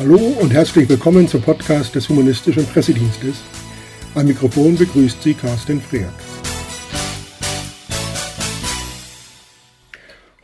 [0.00, 3.42] Hallo und herzlich willkommen zum Podcast des Humanistischen Pressedienstes.
[4.14, 6.08] Am Mikrofon begrüßt Sie Carsten Freak.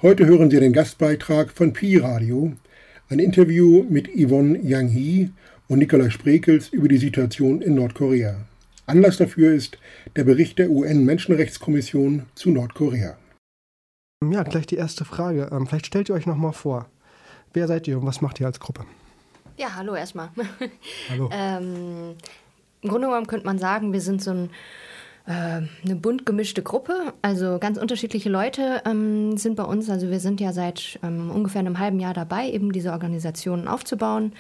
[0.03, 2.53] Heute hören Sie den Gastbeitrag von Pi Radio,
[3.09, 5.31] ein Interview mit Yvonne Yang Hee
[5.69, 8.37] und Nikolai Sprekels über die Situation in Nordkorea.
[8.85, 9.79] Anlass dafür ist
[10.17, 13.17] der Bericht der UN-Menschenrechtskommission zu Nordkorea.
[14.23, 15.49] Ja, gleich die erste Frage.
[15.51, 16.91] Ähm, vielleicht stellt ihr euch noch mal vor.
[17.55, 18.85] Wer seid ihr und was macht ihr als Gruppe?
[19.59, 20.29] Ja, hallo erstmal.
[21.11, 21.31] Hallo.
[21.33, 22.15] ähm,
[22.83, 24.51] Im Grunde genommen könnte man sagen, wir sind so ein,
[25.27, 27.15] äh, eine bunt gemischte Gruppe.
[27.23, 29.89] Also ganz unterschiedliche Leute ähm, sind bei uns.
[29.89, 34.35] Also wir sind ja seit ähm, ungefähr einem halben Jahr dabei, eben diese Organisationen aufzubauen.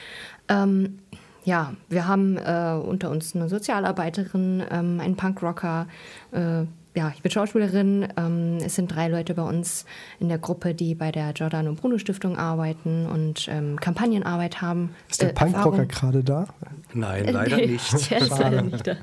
[0.49, 0.99] Ähm,
[1.45, 5.87] ja, wir haben äh, unter uns eine Sozialarbeiterin, ähm, einen Punkrocker,
[6.33, 6.65] äh,
[6.97, 8.09] ja, ich bin Schauspielerin.
[8.17, 9.85] Ähm, es sind drei Leute bei uns
[10.19, 14.95] in der Gruppe, die bei der Jordan und Bruno Stiftung arbeiten und ähm, Kampagnenarbeit haben.
[15.11, 16.47] Ist der Äh, Punkrocker gerade da?
[16.95, 18.11] Nein, leider Nee, nicht.
[18.11, 18.97] Der ist leider nicht da.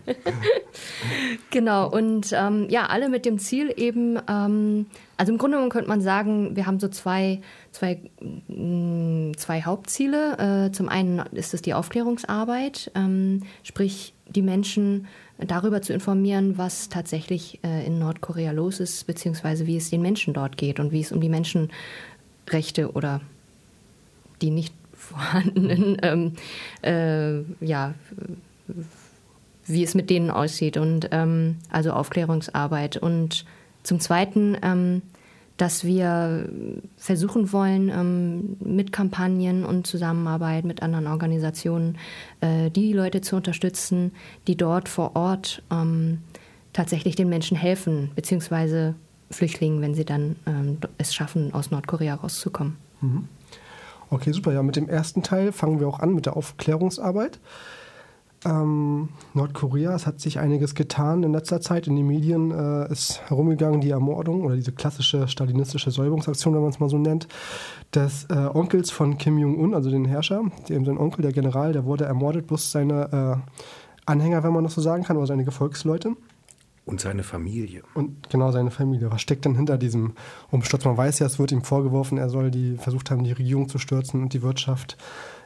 [1.51, 5.89] genau, und ähm, ja, alle mit dem Ziel eben, ähm, also im Grunde genommen könnte
[5.89, 7.41] man sagen, wir haben so zwei,
[7.71, 7.99] zwei,
[8.47, 10.65] mh, zwei Hauptziele.
[10.67, 15.05] Äh, zum einen ist es die Aufklärungsarbeit, ähm, sprich die Menschen
[15.37, 20.33] darüber zu informieren, was tatsächlich äh, in Nordkorea los ist, beziehungsweise wie es den Menschen
[20.33, 23.21] dort geht und wie es um die Menschenrechte oder
[24.41, 26.33] die nicht vorhandenen, ähm,
[26.81, 27.93] äh, ja,
[29.65, 32.97] wie es mit denen aussieht und ähm, also Aufklärungsarbeit.
[32.97, 33.45] Und
[33.83, 35.01] zum Zweiten, ähm,
[35.57, 36.49] dass wir
[36.97, 41.97] versuchen wollen, ähm, mit Kampagnen und Zusammenarbeit mit anderen Organisationen
[42.41, 44.11] äh, die Leute zu unterstützen,
[44.47, 46.19] die dort vor Ort ähm,
[46.73, 48.95] tatsächlich den Menschen helfen, beziehungsweise
[49.29, 52.77] Flüchtlingen, wenn sie dann ähm, es schaffen, aus Nordkorea rauszukommen.
[54.09, 54.53] Okay, super.
[54.53, 57.39] Ja, mit dem ersten Teil fangen wir auch an mit der Aufklärungsarbeit.
[58.45, 61.87] Ähm, Nordkorea, es hat sich einiges getan in letzter Zeit.
[61.87, 66.69] In den Medien äh, ist herumgegangen die Ermordung oder diese klassische stalinistische Säuberungsaktion, wenn man
[66.71, 67.27] es mal so nennt,
[67.93, 70.43] des äh, Onkels von Kim Jong-un, also den Herrscher.
[70.69, 73.61] Dem sein Onkel, der General, der wurde ermordet, plus seine äh,
[74.05, 76.15] Anhänger, wenn man das so sagen kann, oder seine Gefolgsleute.
[76.85, 77.83] Und seine Familie.
[77.93, 79.09] Und genau seine Familie.
[79.09, 80.13] Was steckt denn hinter diesem
[80.51, 80.83] Umsturz?
[80.83, 83.79] Man weiß ja, es wird ihm vorgeworfen, er soll die versucht haben, die Regierung zu
[83.79, 84.97] stürzen und die Wirtschaft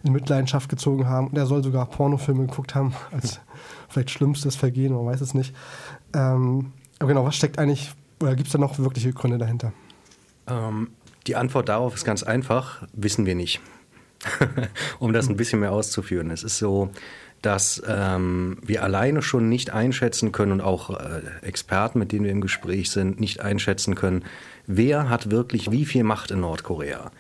[0.04, 1.28] in Mitleidenschaft gezogen haben.
[1.28, 3.40] Und er soll sogar Pornofilme geguckt haben, als
[3.88, 5.56] vielleicht schlimmstes Vergehen, man weiß es nicht.
[6.14, 9.74] Ähm, aber genau, was steckt eigentlich, oder gibt es da noch wirkliche Gründe dahinter?
[10.48, 10.90] Ähm,
[11.28, 13.62] die Antwort darauf ist ganz einfach, wissen wir nicht.
[15.00, 16.32] um das ein bisschen mehr auszuführen.
[16.32, 16.90] Es ist so,
[17.42, 22.32] dass ähm, wir alleine schon nicht einschätzen können und auch äh, Experten, mit denen wir
[22.32, 24.26] im Gespräch sind, nicht einschätzen können,
[24.66, 27.12] wer hat wirklich wie viel Macht in Nordkorea.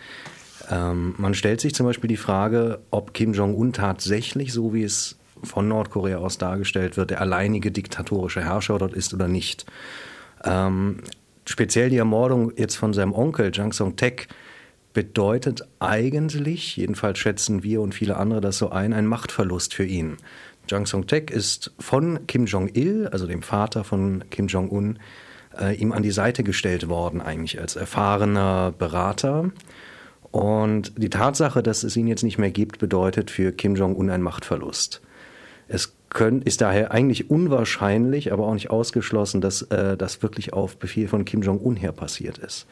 [0.69, 5.17] Ähm, man stellt sich zum Beispiel die Frage, ob Kim Jong-un tatsächlich, so wie es
[5.43, 9.65] von Nordkorea aus dargestellt wird, der alleinige diktatorische Herrscher dort ist oder nicht.
[10.43, 11.01] Ähm,
[11.45, 14.27] speziell die Ermordung jetzt von seinem Onkel Jang Song-Tek
[14.97, 20.17] bedeutet eigentlich, jedenfalls schätzen wir und viele andere das so ein, ein Machtverlust für ihn.
[20.67, 24.97] Jang Song-Tek ist von Kim Jong-il, also dem Vater von Kim Jong-un,
[25.55, 29.51] äh, ihm an die Seite gestellt worden, eigentlich als erfahrener Berater.
[30.31, 34.23] Und die Tatsache, dass es ihn jetzt nicht mehr gibt, bedeutet für Kim Jong-un einen
[34.23, 35.03] Machtverlust.
[35.67, 40.77] Es können, ist daher eigentlich unwahrscheinlich, aber auch nicht ausgeschlossen, dass äh, das wirklich auf
[40.77, 42.65] Befehl von Kim Jong-un her passiert ist.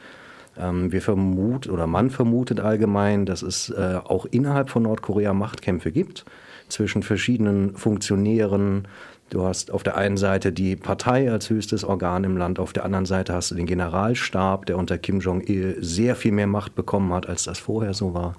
[0.58, 5.92] Ähm, wir vermuten oder man vermutet allgemein, dass es äh, auch innerhalb von Nordkorea Machtkämpfe
[5.92, 6.26] gibt
[6.70, 8.88] zwischen verschiedenen Funktionären.
[9.30, 12.86] Du hast auf der einen Seite die Partei als höchstes Organ im Land, auf der
[12.86, 17.12] anderen Seite hast du den Generalstab, der unter Kim Jong-il sehr viel mehr Macht bekommen
[17.12, 18.36] hat, als das vorher so war.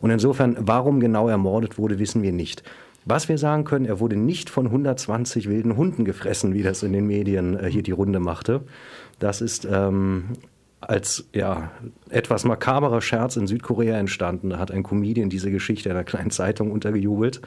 [0.00, 2.62] Und insofern, warum genau ermordet wurde, wissen wir nicht.
[3.04, 6.92] Was wir sagen können, er wurde nicht von 120 wilden Hunden gefressen, wie das in
[6.92, 8.60] den Medien äh, hier die Runde machte.
[9.18, 10.24] Das ist ähm,
[10.80, 11.70] als ja,
[12.08, 14.50] etwas makaberer Scherz in Südkorea entstanden.
[14.50, 17.42] Da hat ein Comedian diese Geschichte einer kleinen Zeitung untergejubelt.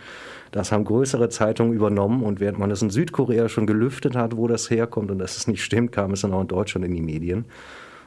[0.52, 4.48] Das haben größere Zeitungen übernommen und während man es in Südkorea schon gelüftet hat, wo
[4.48, 7.02] das herkommt und dass es nicht stimmt, kam es dann auch in Deutschland in die
[7.02, 7.46] Medien.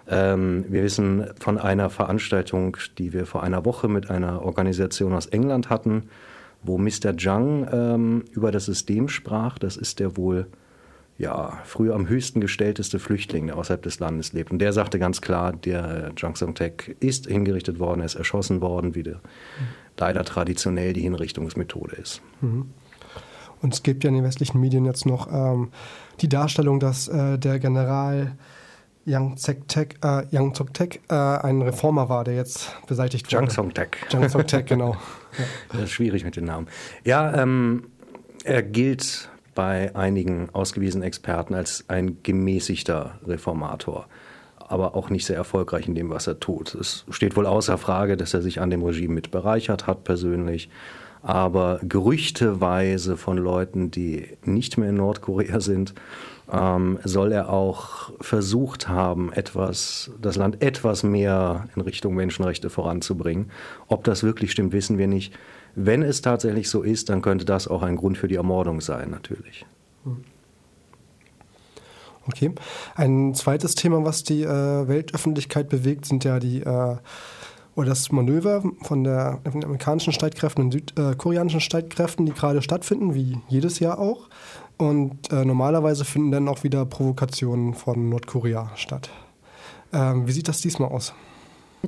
[0.08, 5.26] Ähm, wir wissen von einer Veranstaltung, die wir vor einer Woche mit einer Organisation aus
[5.26, 6.04] England hatten,
[6.62, 7.12] wo Mr.
[7.16, 9.58] Jung ähm, über das System sprach.
[9.58, 10.46] Das ist der wohl
[11.18, 14.50] ja, früher am höchsten gestellteste Flüchtling, der außerhalb des Landes lebt.
[14.50, 18.94] Und der sagte ganz klar, der Jung Song-Tek ist hingerichtet worden, er ist erschossen worden,
[18.94, 19.20] wie der,
[19.96, 22.20] leider traditionell die Hinrichtungsmethode ist.
[23.62, 25.70] Und es gibt ja in den westlichen Medien jetzt noch ähm,
[26.20, 28.36] die Darstellung, dass äh, der General
[29.06, 30.52] Yang Zek-Tek, äh, Yang
[31.08, 33.44] äh, ein Reformer war, der jetzt beseitigt wurde.
[33.44, 34.06] Jang Song-Tek.
[34.10, 34.92] Jang Song-Tek, genau.
[34.92, 34.98] Ja.
[35.72, 36.66] Das ist schwierig mit den Namen.
[37.04, 37.88] Ja, ähm,
[38.44, 44.06] er gilt bei einigen ausgewiesenen Experten als ein gemäßigter Reformator,
[44.58, 46.76] aber auch nicht sehr erfolgreich in dem, was er tut.
[46.76, 50.68] Es steht wohl außer Frage, dass er sich an dem Regime mit bereichert hat persönlich
[51.26, 55.92] aber gerüchteweise von Leuten, die nicht mehr in Nordkorea sind,
[56.52, 63.50] ähm, soll er auch versucht haben, etwas, das Land etwas mehr in Richtung Menschenrechte voranzubringen.
[63.88, 65.34] Ob das wirklich stimmt, wissen wir nicht.
[65.76, 69.10] Wenn es tatsächlich so ist, dann könnte das auch ein Grund für die Ermordung sein,
[69.10, 69.66] natürlich.
[72.26, 72.52] Okay.
[72.94, 76.96] Ein zweites Thema, was die äh, Weltöffentlichkeit bewegt, sind ja die äh,
[77.74, 83.14] oder das Manöver von, der, von den amerikanischen Streitkräften und südkoreanischen Streitkräften, die gerade stattfinden,
[83.14, 84.30] wie jedes Jahr auch.
[84.78, 89.10] Und äh, normalerweise finden dann auch wieder Provokationen von Nordkorea statt.
[89.92, 91.12] Ähm, wie sieht das diesmal aus?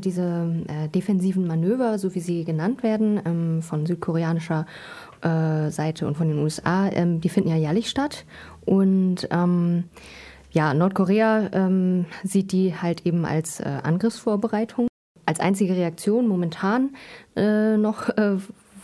[0.01, 4.67] Diese äh, defensiven Manöver, so wie sie genannt werden, ähm, von südkoreanischer
[5.23, 8.25] äh, Seite und von den USA, ähm, die finden ja jährlich statt.
[8.65, 9.85] Und ähm,
[10.51, 14.89] ja, Nordkorea ähm, sieht die halt eben als äh, Angriffsvorbereitung
[15.27, 16.95] als einzige Reaktion momentan
[17.37, 18.37] äh, noch äh,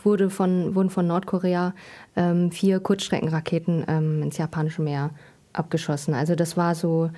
[0.03, 1.73] wurde von, wurden von Nordkorea
[2.15, 5.09] ähm, vier Kurzstreckenraketen ins japanische Meer
[5.53, 6.13] abgeschossen.
[6.13, 7.09] Also das war so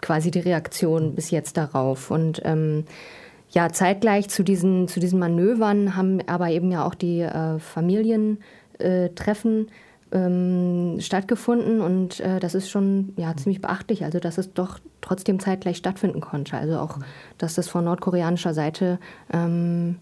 [0.00, 2.10] quasi die Reaktion bis jetzt darauf.
[2.10, 2.84] Und ähm,
[3.50, 9.68] ja, zeitgleich zu diesen, zu diesen Manövern haben aber eben ja auch die äh, Familientreffen
[10.12, 15.40] ähm, stattgefunden und äh, das ist schon ja, ziemlich beachtlich, also dass es doch trotzdem
[15.40, 16.56] zeitgleich stattfinden konnte.
[16.56, 16.98] Also auch,
[17.38, 18.98] dass das von nordkoreanischer Seite
[19.32, 19.96] ähm,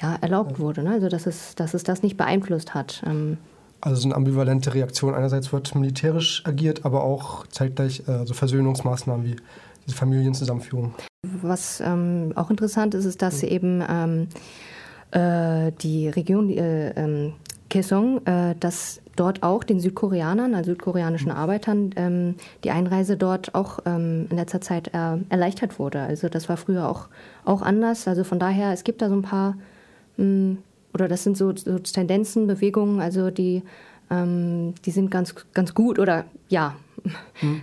[0.00, 0.92] ja, erlaubt wurde, ne?
[0.92, 3.02] also dass es, dass es das nicht beeinflusst hat.
[3.06, 3.38] Ähm,
[3.80, 5.14] also so eine ambivalente Reaktion.
[5.14, 9.36] Einerseits wird militärisch agiert, aber auch zeitgleich äh, so Versöhnungsmaßnahmen wie
[9.86, 10.94] diese Familienzusammenführung.
[11.22, 13.48] Was ähm, auch interessant ist, ist, dass mhm.
[13.48, 14.28] eben ähm,
[15.12, 17.34] äh, die Region äh, ähm,
[17.70, 22.34] Kaesong, äh, dass dort auch den Südkoreanern, also südkoreanischen Arbeitern, ähm,
[22.64, 26.00] die Einreise dort auch ähm, in letzter Zeit äh, erleichtert wurde.
[26.00, 27.08] Also das war früher auch,
[27.44, 28.08] auch anders.
[28.08, 29.56] Also von daher, es gibt da so ein paar,
[30.16, 30.58] mh, hm,
[30.94, 33.62] oder das sind so, so Tendenzen, Bewegungen, also die,
[34.10, 36.76] ähm, die sind ganz, ganz gut oder ja.
[37.40, 37.62] Mhm.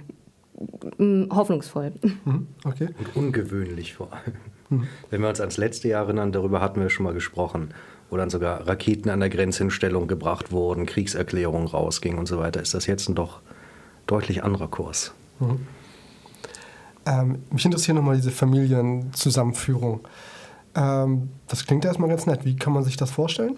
[1.32, 1.94] Hoffnungsvoll.
[2.26, 2.48] Mhm.
[2.64, 2.90] Okay.
[2.98, 4.34] Und ungewöhnlich vor allem.
[4.70, 4.88] Mhm.
[5.10, 7.74] Wenn wir uns ans letzte Jahr erinnern, darüber hatten wir schon mal gesprochen
[8.10, 12.40] wo dann sogar Raketen an der Grenze in Stellung gebracht wurden, Kriegserklärungen rausgingen und so
[12.40, 13.42] weiter, ist das jetzt ein doch
[14.08, 15.14] deutlich anderer Kurs.
[15.40, 15.68] Mhm.
[17.06, 20.02] Ähm, mich interessiert nochmal diese Familienzusammenführung.
[20.76, 22.46] Ähm, das klingt erstmal ganz nett.
[22.46, 23.58] Wie kann man sich das vorstellen?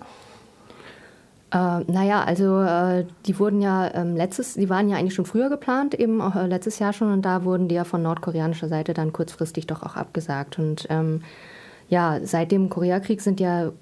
[1.51, 5.49] Äh, naja, also äh, die wurden ja ähm, letztes, die waren ja eigentlich schon früher
[5.49, 8.93] geplant, eben auch äh, letztes Jahr schon, und da wurden die ja von nordkoreanischer Seite
[8.93, 10.57] dann kurzfristig doch auch abgesagt.
[10.59, 11.21] Und ähm,
[11.89, 13.73] ja, seit dem Koreakrieg sind ja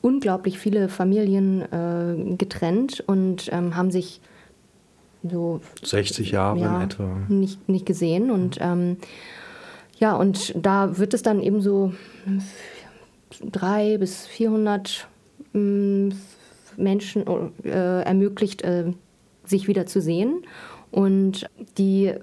[0.00, 4.22] unglaublich viele Familien äh, getrennt und ähm, haben sich
[5.22, 8.30] so 60 Jahre ja, in etwa nicht, nicht gesehen.
[8.30, 8.96] Und ähm,
[9.98, 11.92] ja, und da wird es dann eben so
[13.52, 15.06] drei bis 400
[15.52, 16.08] äh,
[16.76, 17.24] Menschen
[17.64, 18.92] äh, ermöglicht, äh,
[19.44, 20.42] sich wieder zu sehen.
[20.90, 22.14] Und die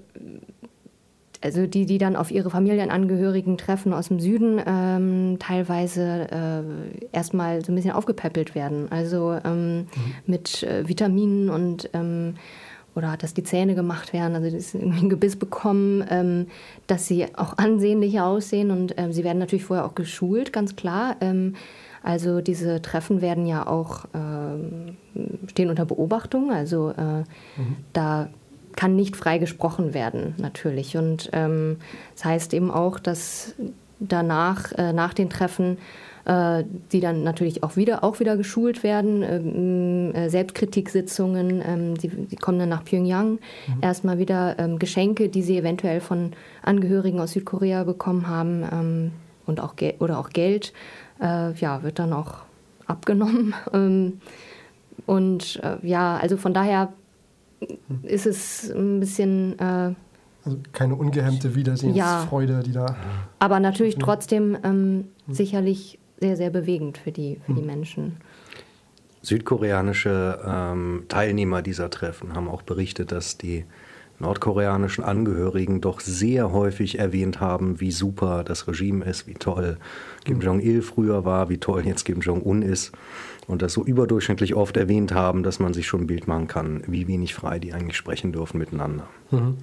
[1.42, 7.64] also die, die dann auf ihre Familienangehörigen treffen aus dem Süden, ähm, teilweise äh, erstmal
[7.64, 8.90] so ein bisschen aufgepäppelt werden.
[8.90, 9.86] Also ähm, mhm.
[10.26, 12.34] mit äh, Vitaminen und ähm,
[12.94, 16.46] oder dass die Zähne gemacht werden, also dass sie irgendwie ein Gebiss bekommen, ähm,
[16.88, 21.16] dass sie auch ansehnlicher aussehen und ähm, sie werden natürlich vorher auch geschult, ganz klar.
[22.08, 24.06] Also diese Treffen werden ja auch
[25.46, 27.76] stehen unter Beobachtung, also äh, mhm.
[27.92, 28.28] da
[28.76, 30.96] kann nicht frei gesprochen werden, natürlich.
[30.96, 31.76] Und ähm,
[32.14, 33.54] das heißt eben auch, dass
[33.98, 35.78] danach, äh, nach den Treffen,
[36.24, 36.62] äh,
[36.92, 42.36] die dann natürlich auch wieder, auch wieder geschult werden, ähm, äh, Selbstkritiksitzungen, ähm, sie, sie,
[42.36, 43.38] kommen dann nach Pyongyang, mhm.
[43.82, 49.12] erstmal wieder ähm, Geschenke, die sie eventuell von Angehörigen aus Südkorea bekommen haben
[49.44, 50.72] und auch oder auch Geld,
[51.20, 52.38] äh, ja, wird dann auch
[52.86, 53.54] abgenommen.
[53.72, 54.20] Ähm,
[55.06, 56.92] und äh, ja, also von daher
[58.02, 59.58] ist es ein bisschen.
[59.58, 59.94] Äh,
[60.44, 62.96] also keine ungehemmte Wiedersehensfreude, ja, die da.
[63.38, 65.34] Aber natürlich trotzdem ähm, hm.
[65.34, 67.56] sicherlich sehr, sehr bewegend für die, für hm.
[67.56, 68.16] die Menschen.
[69.22, 73.64] Südkoreanische ähm, Teilnehmer dieser Treffen haben auch berichtet, dass die
[74.20, 79.78] nordkoreanischen Angehörigen doch sehr häufig erwähnt haben, wie super das Regime ist, wie toll
[80.24, 80.42] Kim hm.
[80.42, 82.92] Jong-il früher war, wie toll jetzt Kim Jong-un ist
[83.46, 86.82] und das so überdurchschnittlich oft erwähnt haben, dass man sich schon ein Bild machen kann,
[86.86, 89.08] wie wenig frei die eigentlich sprechen dürfen miteinander.
[89.30, 89.56] Mhm.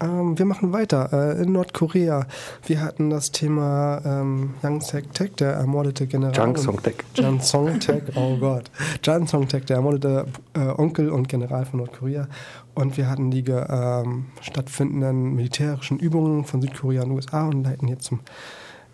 [0.00, 1.12] Ähm, wir machen weiter.
[1.12, 2.26] Äh, in Nordkorea.
[2.66, 6.34] Wir hatten das Thema ähm, Yang Sek-Tek, der ermordete General.
[6.34, 7.04] Jang Song-Tek.
[7.14, 8.70] Jan Song-Tek, oh Gott.
[9.02, 12.28] Jan Song-Tek, der ermordete äh, Onkel und General von Nordkorea.
[12.74, 18.04] Und wir hatten die ähm, stattfindenden militärischen Übungen von Südkorea und USA und leiten jetzt
[18.04, 18.20] zum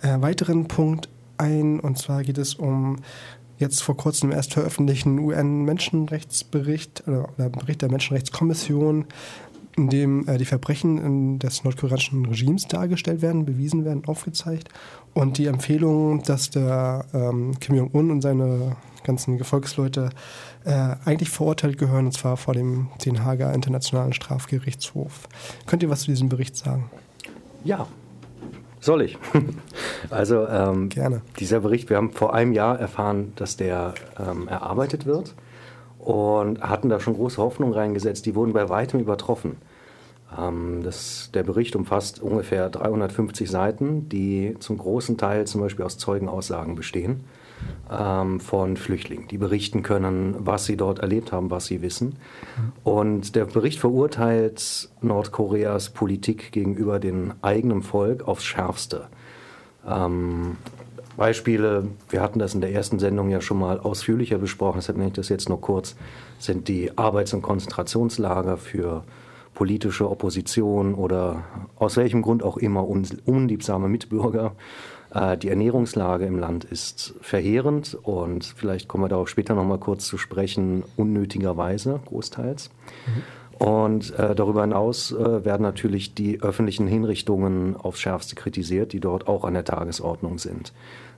[0.02, 1.80] äh, weiteren Punkt ein.
[1.80, 2.96] Und zwar geht es um
[3.60, 9.04] jetzt vor kurzem erst veröffentlichten UN-Menschenrechtsbericht oder, oder, Bericht der Menschenrechtskommission,
[9.80, 14.68] in dem äh, die Verbrechen des nordkoreanischen Regimes dargestellt werden, bewiesen werden, aufgezeigt
[15.14, 20.10] und die Empfehlung, dass der ähm, Kim Jong-un und seine ganzen Gefolgsleute
[20.64, 25.28] äh, eigentlich verurteilt gehören, und zwar vor dem Den Haager Internationalen Strafgerichtshof.
[25.66, 26.90] Könnt ihr was zu diesem Bericht sagen?
[27.64, 27.86] Ja,
[28.80, 29.18] soll ich?
[30.08, 31.20] Also ähm, Gerne.
[31.38, 35.36] dieser Bericht, wir haben vor einem Jahr erfahren, dass der ähm, erarbeitet wird
[35.98, 38.26] und hatten da schon große Hoffnungen reingesetzt.
[38.26, 39.56] Die wurden bei weitem übertroffen.
[40.38, 45.98] Ähm, das, der Bericht umfasst ungefähr 350 Seiten, die zum großen Teil zum Beispiel aus
[45.98, 47.24] Zeugenaussagen bestehen
[47.90, 52.16] ähm, von Flüchtlingen, die berichten können, was sie dort erlebt haben, was sie wissen.
[52.84, 59.08] Und der Bericht verurteilt Nordkoreas Politik gegenüber dem eigenen Volk aufs Schärfste.
[59.86, 60.56] Ähm,
[61.16, 65.08] Beispiele, wir hatten das in der ersten Sendung ja schon mal ausführlicher besprochen, deshalb nenne
[65.08, 65.96] ich das jetzt nur kurz,
[66.38, 69.04] sind die Arbeits- und Konzentrationslager für
[69.54, 71.44] politische Opposition oder
[71.76, 74.54] aus welchem Grund auch immer unliebsame Mitbürger.
[75.12, 79.78] Äh, die Ernährungslage im Land ist verheerend und vielleicht kommen wir darauf später noch mal
[79.78, 82.70] kurz zu sprechen, unnötigerweise großteils.
[83.06, 83.66] Mhm.
[83.66, 89.28] Und äh, darüber hinaus äh, werden natürlich die öffentlichen Hinrichtungen aufs Schärfste kritisiert, die dort
[89.28, 90.72] auch an der Tagesordnung sind,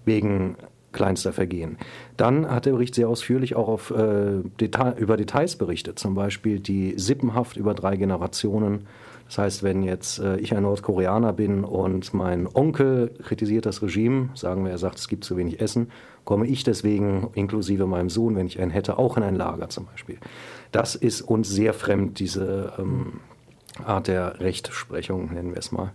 [0.05, 0.57] wegen
[0.93, 1.79] kleinster Vergehen.
[2.17, 6.61] Dann hat der Bericht sehr ausführlich auch auf, äh, Deta über Details berichtet, zum Beispiel
[6.61, 8.87] die Sippenhaft über drei Generationen.
[9.27, 14.29] Das heißt, wenn jetzt äh, ich ein Nordkoreaner bin und mein Onkel kritisiert das Regime,
[14.35, 15.91] sagen wir, er sagt, es gibt zu wenig Essen,
[16.25, 19.87] komme ich deswegen, inklusive meinem Sohn, wenn ich einen hätte, auch in ein Lager zum
[19.87, 20.19] Beispiel.
[20.71, 23.21] Das ist uns sehr fremd, diese ähm,
[23.85, 25.93] Art der Rechtsprechung, nennen wir es mal.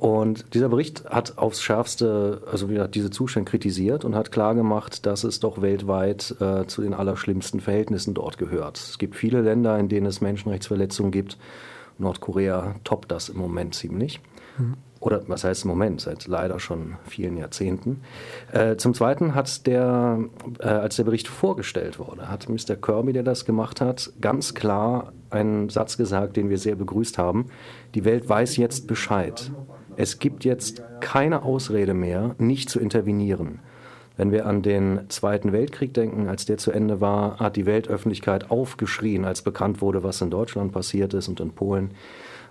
[0.00, 5.24] Und dieser Bericht hat aufs Schärfste, also wieder diese Zustände kritisiert und hat klargemacht, dass
[5.24, 8.78] es doch weltweit äh, zu den allerschlimmsten Verhältnissen dort gehört.
[8.78, 11.36] Es gibt viele Länder, in denen es Menschenrechtsverletzungen gibt.
[11.98, 14.20] Nordkorea toppt das im Moment ziemlich.
[14.56, 18.02] Mhm oder was heißt im Moment, seit leider schon vielen Jahrzehnten.
[18.52, 20.18] Äh, zum Zweiten hat der,
[20.58, 22.76] äh, als der Bericht vorgestellt wurde, hat Mr.
[22.76, 27.46] Kirby, der das gemacht hat, ganz klar einen Satz gesagt, den wir sehr begrüßt haben.
[27.94, 29.50] Die Welt weiß jetzt Bescheid.
[30.00, 33.58] Es gibt jetzt keine Ausrede mehr, nicht zu intervenieren.
[34.16, 38.50] Wenn wir an den Zweiten Weltkrieg denken, als der zu Ende war, hat die Weltöffentlichkeit
[38.50, 41.90] aufgeschrien, als bekannt wurde, was in Deutschland passiert ist und in Polen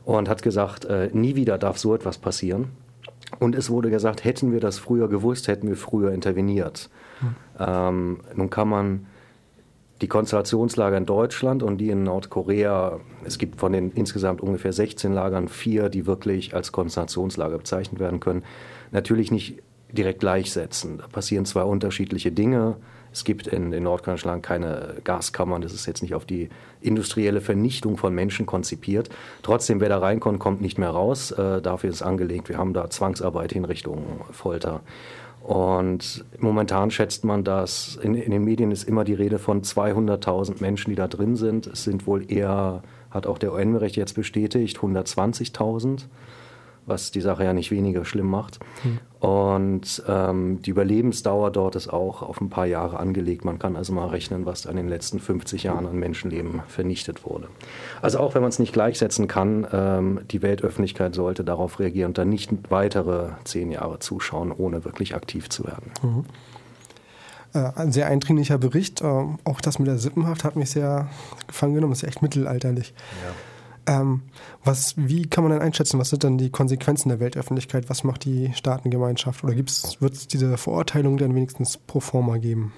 [0.06, 2.68] und hat gesagt, äh, nie wieder darf so etwas passieren.
[3.40, 6.88] Und es wurde gesagt, hätten wir das früher gewusst, hätten wir früher interveniert.
[7.20, 7.36] Hm.
[7.60, 9.08] Ähm, nun kann man
[10.02, 15.14] die Konzentrationslager in Deutschland und die in Nordkorea, es gibt von den insgesamt ungefähr 16
[15.14, 18.44] Lagern vier, die wirklich als Konzentrationslager bezeichnet werden können,
[18.92, 21.00] natürlich nicht direkt gleichsetzen.
[21.00, 22.78] Da passieren zwei unterschiedliche Dinge.
[23.12, 25.62] Es gibt in, in Norddeutschland keine Gaskammern.
[25.62, 29.10] Das ist jetzt nicht auf die industrielle Vernichtung von Menschen konzipiert.
[29.42, 31.32] Trotzdem, wer da reinkommt, kommt nicht mehr raus.
[31.32, 32.50] Äh, dafür ist angelegt.
[32.50, 34.82] Wir haben da Zwangsarbeit, Hinrichtung, Folter.
[35.50, 40.62] Und momentan schätzt man, dass in, in den Medien ist immer die Rede von 200.000
[40.62, 41.66] Menschen, die da drin sind.
[41.66, 46.04] Es sind wohl eher, hat auch der UN-Bericht jetzt bestätigt, 120.000
[46.90, 48.60] was die Sache ja nicht weniger schlimm macht.
[48.84, 49.00] Mhm.
[49.20, 53.44] Und ähm, die Überlebensdauer dort ist auch auf ein paar Jahre angelegt.
[53.44, 57.50] Man kann also mal rechnen, was in den letzten 50 Jahren an Menschenleben vernichtet wurde.
[58.02, 62.18] Also auch wenn man es nicht gleichsetzen kann, ähm, die Weltöffentlichkeit sollte darauf reagieren und
[62.18, 65.92] dann nicht weitere zehn Jahre zuschauen, ohne wirklich aktiv zu werden.
[66.02, 66.26] Mhm.
[67.54, 69.02] Äh, ein sehr eindringlicher Bericht.
[69.02, 71.10] Äh, auch das mit der Sippenhaft hat mich sehr
[71.48, 71.92] gefangen genommen.
[71.92, 72.94] Das ist echt mittelalterlich.
[73.26, 73.34] Ja.
[73.90, 74.22] Ähm,
[74.64, 77.90] was, wie kann man denn einschätzen, was sind denn die Konsequenzen der Weltöffentlichkeit?
[77.90, 79.44] Was macht die Staatengemeinschaft?
[79.44, 79.70] Oder wird
[80.14, 82.72] es diese Verurteilung dann wenigstens pro forma geben?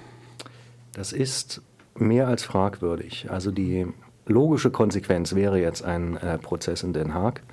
[0.94, 1.62] Das ist
[1.96, 3.30] mehr als fragwürdig.
[3.30, 3.88] Also die
[4.26, 7.44] logische Konsequenz wäre jetzt ein äh, Prozess in Den Haag.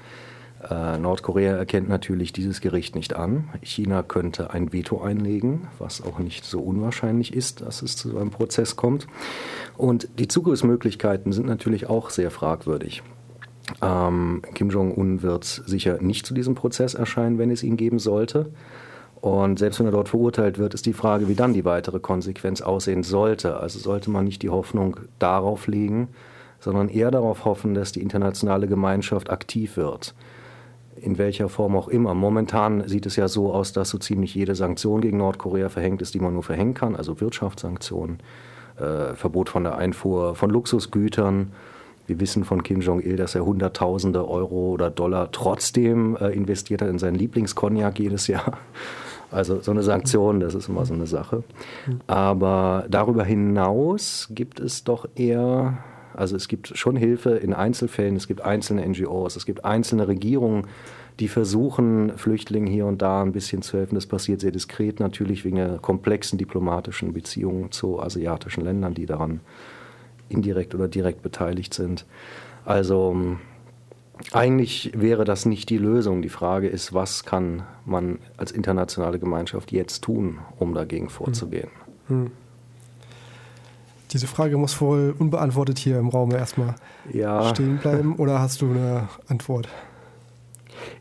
[0.71, 3.49] Äh, Nordkorea erkennt natürlich dieses Gericht nicht an.
[3.63, 8.31] China könnte ein Veto einlegen, was auch nicht so unwahrscheinlich ist, dass es zu einem
[8.31, 9.09] Prozess kommt.
[9.77, 13.03] Und die Zugriffsmöglichkeiten sind natürlich auch sehr fragwürdig.
[13.83, 18.51] Ähm, Kim Jong-un wird sicher nicht zu diesem Prozess erscheinen, wenn es ihn geben sollte.
[19.21, 22.61] Und selbst wenn er dort verurteilt wird, ist die Frage, wie dann die weitere Konsequenz
[22.61, 23.59] aussehen sollte.
[23.59, 26.09] Also sollte man nicht die Hoffnung darauf legen,
[26.61, 30.15] sondern eher darauf hoffen, dass die internationale Gemeinschaft aktiv wird.
[30.97, 32.15] In welcher Form auch immer.
[32.15, 36.15] Momentan sieht es ja so aus, dass so ziemlich jede Sanktion gegen Nordkorea verhängt ist,
[36.15, 38.19] die man nur verhängen kann, also Wirtschaftssanktionen,
[38.77, 41.53] äh, Verbot von der Einfuhr von Luxusgütern.
[42.09, 46.89] Wir wissen von Kim Jong-il, dass er Hunderttausende Euro oder Dollar trotzdem äh, investiert hat
[46.89, 48.57] in seinen Lieblingskognak jedes Jahr.
[49.31, 51.45] Also so eine Sanktion, das ist immer so eine Sache.
[52.07, 55.77] Aber darüber hinaus gibt es doch eher,
[56.15, 60.67] also es gibt schon Hilfe in Einzelfällen, es gibt einzelne NGOs, es gibt einzelne Regierungen,
[61.21, 63.97] die versuchen, Flüchtlingen hier und da ein bisschen zu helfen.
[63.97, 69.41] Das passiert sehr diskret natürlich wegen der komplexen diplomatischen Beziehungen zu asiatischen Ländern, die daran
[70.29, 72.07] indirekt oder direkt beteiligt sind.
[72.65, 73.39] Also
[74.33, 76.23] eigentlich wäre das nicht die Lösung.
[76.23, 81.71] Die Frage ist, was kann man als internationale Gemeinschaft jetzt tun, um dagegen vorzugehen?
[82.09, 82.25] Hm.
[82.25, 82.31] hm.
[84.13, 86.77] Diese Frage muss wohl unbeantwortet hier im Raum erstmal
[87.13, 87.45] ja.
[87.51, 89.69] stehen bleiben oder hast du eine Antwort?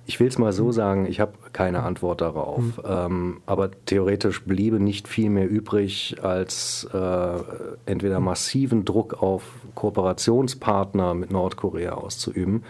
[0.06, 2.60] Ich will es mal so sagen, ich habe keine Antwort darauf.
[2.60, 2.74] Mhm.
[2.88, 7.40] Ähm, aber theoretisch bliebe nicht viel mehr übrig, als äh,
[7.86, 9.44] entweder massiven Druck auf
[9.76, 12.64] Kooperationspartner mit Nordkorea auszuüben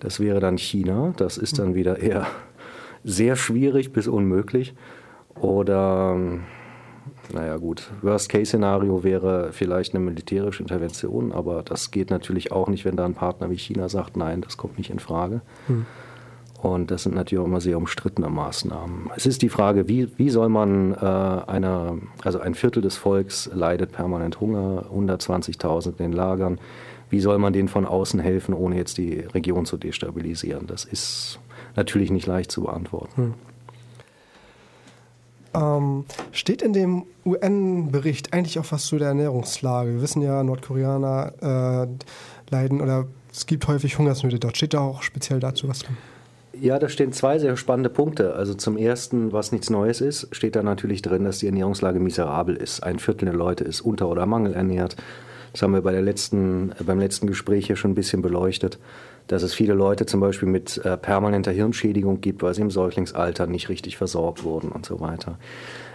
[0.00, 1.14] das wäre dann China.
[1.16, 2.26] Das ist dann wieder eher
[3.04, 4.74] sehr schwierig bis unmöglich.
[5.40, 6.16] Oder,
[7.32, 12.96] naja gut, Worst-Case-Szenario wäre vielleicht eine militärische Intervention, aber das geht natürlich auch nicht, wenn
[12.96, 15.42] da ein Partner wie China sagt, nein, das kommt nicht in Frage.
[15.66, 15.86] Hm.
[16.62, 19.10] Und das sind natürlich auch immer sehr umstrittene Maßnahmen.
[19.14, 23.50] Es ist die Frage, wie, wie soll man äh, einer, also ein Viertel des Volks
[23.52, 26.58] leidet permanent Hunger, 120.000 in den Lagern
[27.10, 30.66] wie soll man denen von außen helfen, ohne jetzt die Region zu destabilisieren?
[30.66, 31.38] Das ist
[31.76, 33.14] natürlich nicht leicht zu beantworten.
[33.16, 33.34] Hm.
[35.54, 39.94] Ähm, steht in dem UN-Bericht eigentlich auch was zu der Ernährungslage?
[39.94, 44.56] Wir wissen ja, Nordkoreaner äh, leiden oder es gibt häufig Hungersnöte dort.
[44.56, 45.96] Steht da auch speziell dazu was drin?
[46.60, 48.34] Ja, da stehen zwei sehr spannende Punkte.
[48.34, 52.56] Also zum ersten, was nichts Neues ist, steht da natürlich drin, dass die Ernährungslage miserabel
[52.56, 52.82] ist.
[52.82, 54.96] Ein Viertel der Leute ist unter- oder mangelernährt.
[55.52, 58.78] Das haben wir bei der letzten, beim letzten Gespräch hier schon ein bisschen beleuchtet,
[59.26, 63.46] dass es viele Leute zum Beispiel mit äh, permanenter Hirnschädigung gibt, weil sie im Säuglingsalter
[63.46, 65.38] nicht richtig versorgt wurden und so weiter.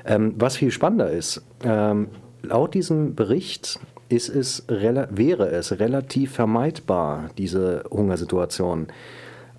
[0.06, 2.08] Ähm, was viel spannender ist, ähm,
[2.42, 8.88] laut diesem Bericht ist es, wäre es relativ vermeidbar, diese Hungersituation.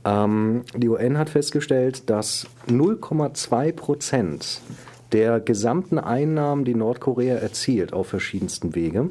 [0.04, 4.60] Ähm, die UN hat festgestellt, dass 0,2 Prozent
[5.12, 9.10] der gesamten Einnahmen, die Nordkorea erzielt, auf verschiedensten Wege,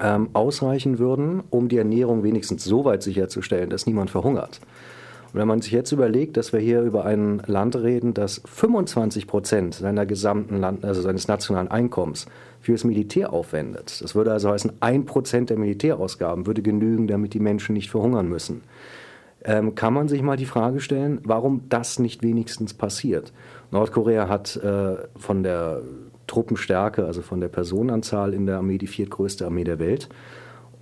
[0.00, 4.60] ähm, ausreichen würden, um die Ernährung wenigstens so weit sicherzustellen, dass niemand verhungert.
[5.32, 9.26] Und wenn man sich jetzt überlegt, dass wir hier über ein Land reden, das 25
[9.26, 12.26] Prozent seiner gesamten Land, also seines nationalen Einkommens
[12.60, 17.40] fürs Militär aufwendet, das würde also heißen, ein Prozent der Militärausgaben würde genügen, damit die
[17.40, 18.62] Menschen nicht verhungern müssen.
[19.44, 23.32] Ähm, kann man sich mal die Frage stellen, warum das nicht wenigstens passiert?
[23.70, 25.82] Nordkorea hat äh, von der
[26.26, 30.08] Truppenstärke, also von der Personenanzahl in der Armee die viertgrößte Armee der Welt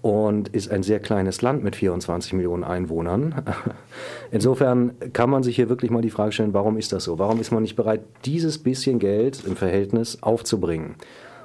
[0.06, 3.42] und ist ein sehr kleines Land mit 24 Millionen Einwohnern.
[4.30, 7.18] Insofern kann man sich hier wirklich mal die Frage stellen, warum ist das so?
[7.18, 10.94] Warum ist man nicht bereit, dieses bisschen Geld im Verhältnis aufzubringen?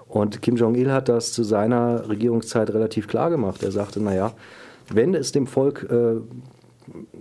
[0.07, 3.63] Und Kim Jong-il hat das zu seiner Regierungszeit relativ klar gemacht.
[3.63, 4.33] Er sagte, naja,
[4.93, 6.17] wenn es dem Volk, äh,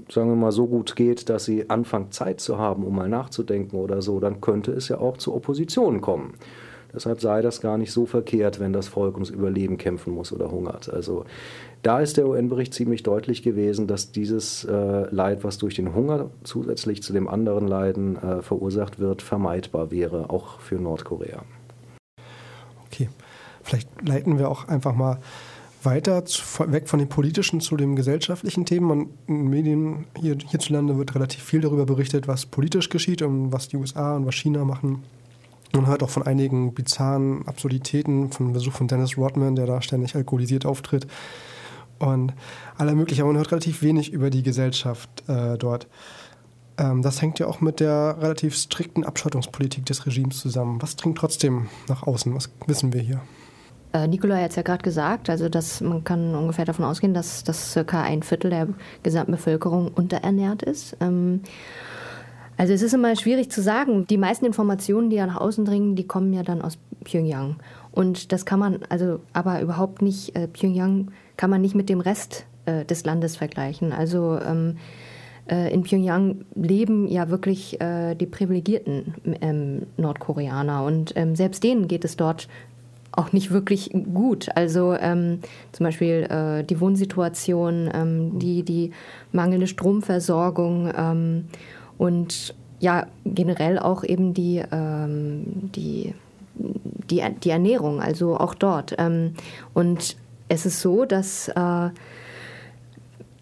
[0.08, 3.76] sagen wir mal, so gut geht, dass sie anfangen Zeit zu haben, um mal nachzudenken
[3.76, 6.34] oder so, dann könnte es ja auch zur Opposition kommen.
[6.92, 10.50] Deshalb sei das gar nicht so verkehrt, wenn das Volk ums Überleben kämpfen muss oder
[10.50, 10.92] hungert.
[10.92, 11.24] Also
[11.82, 16.30] da ist der UN-Bericht ziemlich deutlich gewesen, dass dieses äh, Leid, was durch den Hunger
[16.42, 21.42] zusätzlich zu dem anderen Leiden äh, verursacht wird, vermeidbar wäre, auch für Nordkorea.
[22.86, 23.08] Okay,
[23.62, 25.18] vielleicht leiten wir auch einfach mal
[25.82, 28.86] weiter zu, weg von den politischen zu den gesellschaftlichen Themen.
[28.86, 33.68] Man, in Medien hier, hierzulande wird relativ viel darüber berichtet, was politisch geschieht und was
[33.68, 35.02] die USA und was China machen.
[35.72, 40.16] Man hört auch von einigen bizarren Absurditäten, von Besuch von Dennis Rodman, der da ständig
[40.16, 41.06] alkoholisiert auftritt.
[41.98, 42.32] Und
[42.76, 45.86] aller möglichen, aber man hört relativ wenig über die Gesellschaft äh, dort.
[46.78, 50.80] Ähm, das hängt ja auch mit der relativ strikten Abschottungspolitik des Regimes zusammen.
[50.80, 52.34] Was dringt trotzdem nach außen?
[52.34, 53.20] Was wissen wir hier?
[53.92, 57.44] Äh, Nikolai hat es ja gerade gesagt, also dass man kann ungefähr davon ausgehen, dass,
[57.44, 58.68] dass circa ein Viertel der
[59.02, 60.96] gesamten Bevölkerung unterernährt ist.
[61.00, 61.40] Ähm,
[62.56, 64.06] also es ist immer schwierig zu sagen.
[64.06, 67.56] Die meisten Informationen, die ja nach außen dringen, die kommen ja dann aus Pyongyang.
[67.90, 72.00] Und das kann man also aber überhaupt nicht, äh, Pyongyang kann man nicht mit dem
[72.00, 73.92] Rest äh, des Landes vergleichen.
[73.92, 74.76] Also ähm,
[75.50, 81.88] äh, in Pyongyang leben ja wirklich äh, die privilegierten ähm, Nordkoreaner und ähm, selbst denen
[81.88, 82.48] geht es dort
[83.12, 84.48] auch nicht wirklich gut.
[84.54, 85.40] Also ähm,
[85.72, 88.92] zum Beispiel äh, die Wohnsituation, ähm, die, die
[89.32, 91.44] mangelnde Stromversorgung ähm,
[91.98, 96.14] und ja, generell auch eben die, ähm, die,
[96.54, 98.94] die, die Ernährung, also auch dort.
[98.98, 99.34] Ähm,
[99.74, 100.16] und
[100.48, 101.90] es ist so, dass, äh,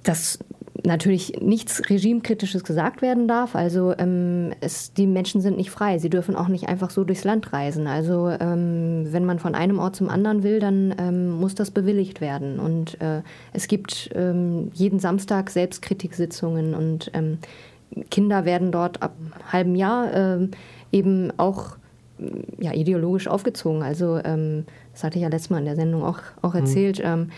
[0.03, 0.39] dass
[0.85, 3.55] natürlich nichts Regimekritisches gesagt werden darf.
[3.55, 5.99] Also ähm, es, die Menschen sind nicht frei.
[5.99, 7.87] Sie dürfen auch nicht einfach so durchs Land reisen.
[7.87, 12.21] Also ähm, wenn man von einem Ort zum anderen will, dann ähm, muss das bewilligt
[12.21, 12.59] werden.
[12.61, 17.39] Und äh, es gibt ähm, jeden Samstag Selbstkritiksitzungen und ähm,
[18.11, 19.17] Kinder werden dort ab
[19.51, 20.49] halben Jahr äh,
[20.93, 21.77] eben auch
[22.59, 23.83] ja, ideologisch aufgezogen.
[23.83, 24.65] Also ähm,
[24.99, 26.61] das hatte ich ja letztes Mal in der Sendung auch, auch mhm.
[26.61, 27.05] erzählt.
[27.05, 27.31] Mhm.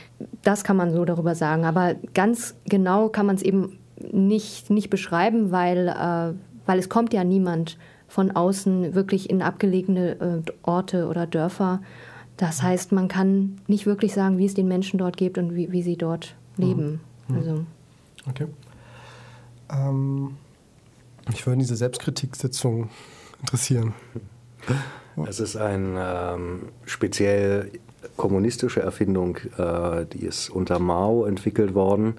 [0.42, 1.66] das kann man so darüber sagen.
[1.66, 3.78] Aber ganz genau kann man es eben
[4.10, 6.32] nicht, nicht beschreiben, weil, äh,
[6.64, 7.76] weil es kommt ja niemand
[8.08, 11.82] von außen wirklich in abgelegene äh, Orte oder Dörfer.
[12.38, 15.70] Das heißt, man kann nicht wirklich sagen, wie es den Menschen dort geht und wie,
[15.70, 16.64] wie sie dort mhm.
[16.64, 17.00] leben.
[17.28, 17.36] Mhm.
[17.36, 17.64] Also.
[18.26, 18.46] Okay.
[19.70, 20.38] Ähm,
[21.28, 22.88] mich würde diese Selbstkritiksitzung
[23.42, 23.92] interessieren.
[25.28, 27.70] Es ist eine ähm, speziell
[28.16, 32.14] kommunistische Erfindung, äh, die ist unter Mao entwickelt worden.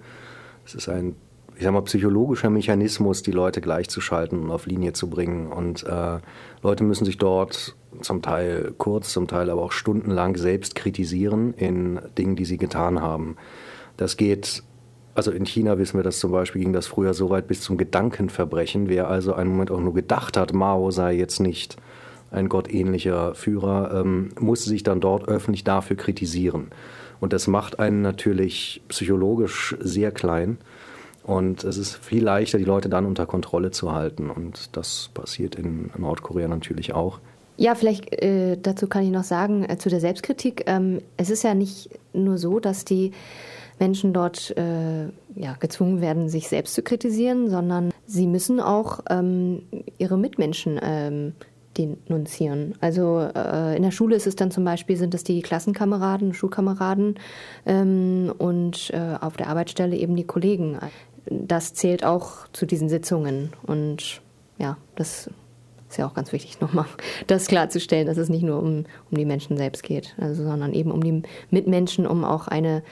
[0.66, 1.16] Es ist ein,
[1.56, 5.48] ich sag mal, psychologischer Mechanismus, die Leute gleichzuschalten und auf Linie zu bringen.
[5.48, 6.20] Und äh,
[6.62, 12.00] Leute müssen sich dort zum Teil kurz, zum Teil aber auch stundenlang selbst kritisieren in
[12.18, 13.38] Dingen, die sie getan haben.
[13.98, 14.64] Das geht
[15.14, 17.78] also in China wissen wir das zum Beispiel, ging das früher so weit bis zum
[17.78, 18.88] Gedankenverbrechen.
[18.88, 21.78] Wer also einen Moment auch nur gedacht hat, Mao sei jetzt nicht
[22.32, 26.68] ein gottähnlicher Führer, ähm, musste sich dann dort öffentlich dafür kritisieren.
[27.20, 30.58] Und das macht einen natürlich psychologisch sehr klein.
[31.24, 34.30] Und es ist viel leichter, die Leute dann unter Kontrolle zu halten.
[34.30, 37.20] Und das passiert in Nordkorea natürlich auch.
[37.58, 40.64] Ja, vielleicht äh, dazu kann ich noch sagen, äh, zu der Selbstkritik.
[40.66, 43.12] Ähm, es ist ja nicht nur so, dass die
[43.80, 49.64] Menschen dort äh, ja, gezwungen werden, sich selbst zu kritisieren, sondern sie müssen auch ähm,
[49.98, 51.34] ihre Mitmenschen ähm,
[51.78, 52.76] denunzieren.
[52.82, 57.16] Also äh, in der Schule ist es dann zum Beispiel, sind es die Klassenkameraden, Schulkameraden
[57.66, 60.80] ähm, und äh, auf der Arbeitsstelle eben die Kollegen.
[61.26, 64.22] Das zählt auch zu diesen Sitzungen und
[64.58, 65.30] ja, das
[65.90, 66.86] ist ja auch ganz wichtig, nochmal
[67.28, 70.92] das klarzustellen, dass es nicht nur um, um die Menschen selbst geht, also, sondern eben
[70.92, 72.84] um die Mitmenschen, um auch eine,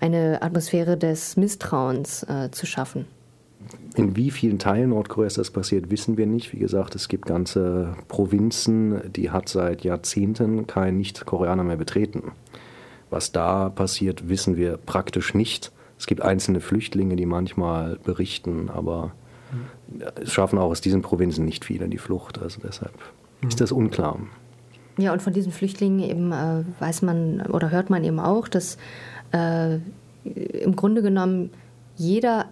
[0.00, 3.06] eine Atmosphäre des Misstrauens äh, zu schaffen.
[3.94, 6.52] In wie vielen Teilen Nordkoreas das passiert, wissen wir nicht.
[6.52, 12.32] Wie gesagt, es gibt ganze Provinzen, die hat seit Jahrzehnten kein Nicht-Koreaner mehr betreten.
[13.10, 15.72] Was da passiert, wissen wir praktisch nicht.
[15.98, 19.12] Es gibt einzelne Flüchtlinge, die manchmal berichten, aber
[20.20, 22.40] es schaffen auch aus diesen Provinzen nicht viele die Flucht.
[22.40, 22.94] Also deshalb
[23.46, 24.18] ist das unklar.
[24.98, 28.76] Ja, und von diesen Flüchtlingen eben äh, weiß man oder hört man eben auch, dass
[29.32, 29.78] äh,
[30.24, 31.50] im Grunde genommen
[31.96, 32.46] jeder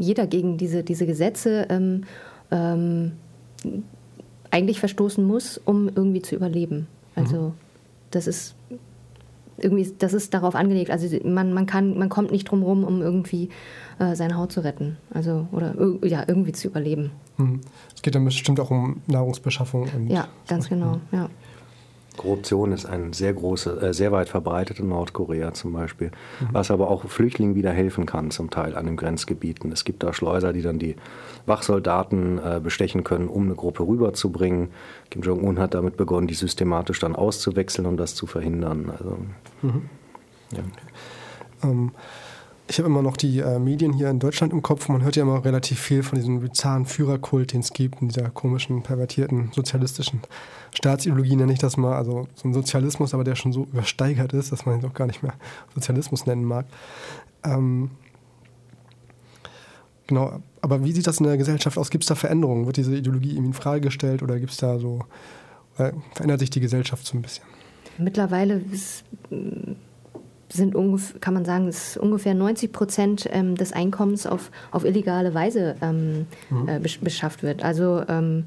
[0.00, 2.04] jeder gegen diese, diese Gesetze ähm,
[2.50, 3.12] ähm,
[4.50, 6.88] eigentlich verstoßen muss, um irgendwie zu überleben.
[7.14, 7.52] Also mhm.
[8.10, 8.54] das ist
[9.58, 10.90] irgendwie, das ist darauf angelegt.
[10.90, 13.50] Also man, man kann, man kommt nicht drum rum, um irgendwie
[13.98, 14.96] äh, seine Haut zu retten.
[15.12, 17.12] Also oder ja, irgendwie zu überleben.
[17.36, 17.60] Mhm.
[17.94, 20.70] Es geht dann bestimmt auch um Nahrungsbeschaffung und Ja, ganz so.
[20.70, 21.28] genau, ja.
[22.16, 26.08] Korruption ist ein sehr große, äh, sehr weit verbreitet in Nordkorea zum Beispiel,
[26.40, 26.48] mhm.
[26.52, 29.72] was aber auch Flüchtlingen wieder helfen kann, zum Teil an den Grenzgebieten.
[29.72, 30.96] Es gibt da Schleuser, die dann die
[31.46, 34.68] Wachsoldaten äh, bestechen können, um eine Gruppe rüberzubringen.
[35.10, 38.90] Kim Jong-un hat damit begonnen, die systematisch dann auszuwechseln, um das zu verhindern.
[38.90, 39.18] Also,
[39.62, 39.88] mhm.
[40.52, 40.62] ja.
[41.62, 41.92] ähm,
[42.70, 44.88] ich habe immer noch die äh, Medien hier in Deutschland im Kopf.
[44.88, 48.30] Man hört ja immer relativ viel von diesem bizarren Führerkult, den es gibt, in dieser
[48.30, 50.20] komischen, pervertierten, sozialistischen
[50.72, 51.96] Staatsideologie, nenne ich das mal.
[51.96, 55.08] Also so ein Sozialismus, aber der schon so übersteigert ist, dass man ihn doch gar
[55.08, 55.34] nicht mehr
[55.74, 56.66] Sozialismus nennen mag.
[57.42, 57.90] Ähm,
[60.06, 61.90] genau, aber wie sieht das in der Gesellschaft aus?
[61.90, 62.66] Gibt es da Veränderungen?
[62.66, 65.00] Wird diese Ideologie in Frage gestellt oder gibt es da so,
[65.78, 67.44] äh, verändert sich die Gesellschaft so ein bisschen?
[67.98, 69.04] Mittlerweile ist
[70.52, 70.74] sind
[71.20, 76.26] kann man sagen, ist ungefähr 90 Prozent ähm, des Einkommens auf, auf illegale Weise ähm,
[76.50, 76.68] mhm.
[76.68, 77.62] äh, beschafft wird.
[77.62, 78.44] Also ähm,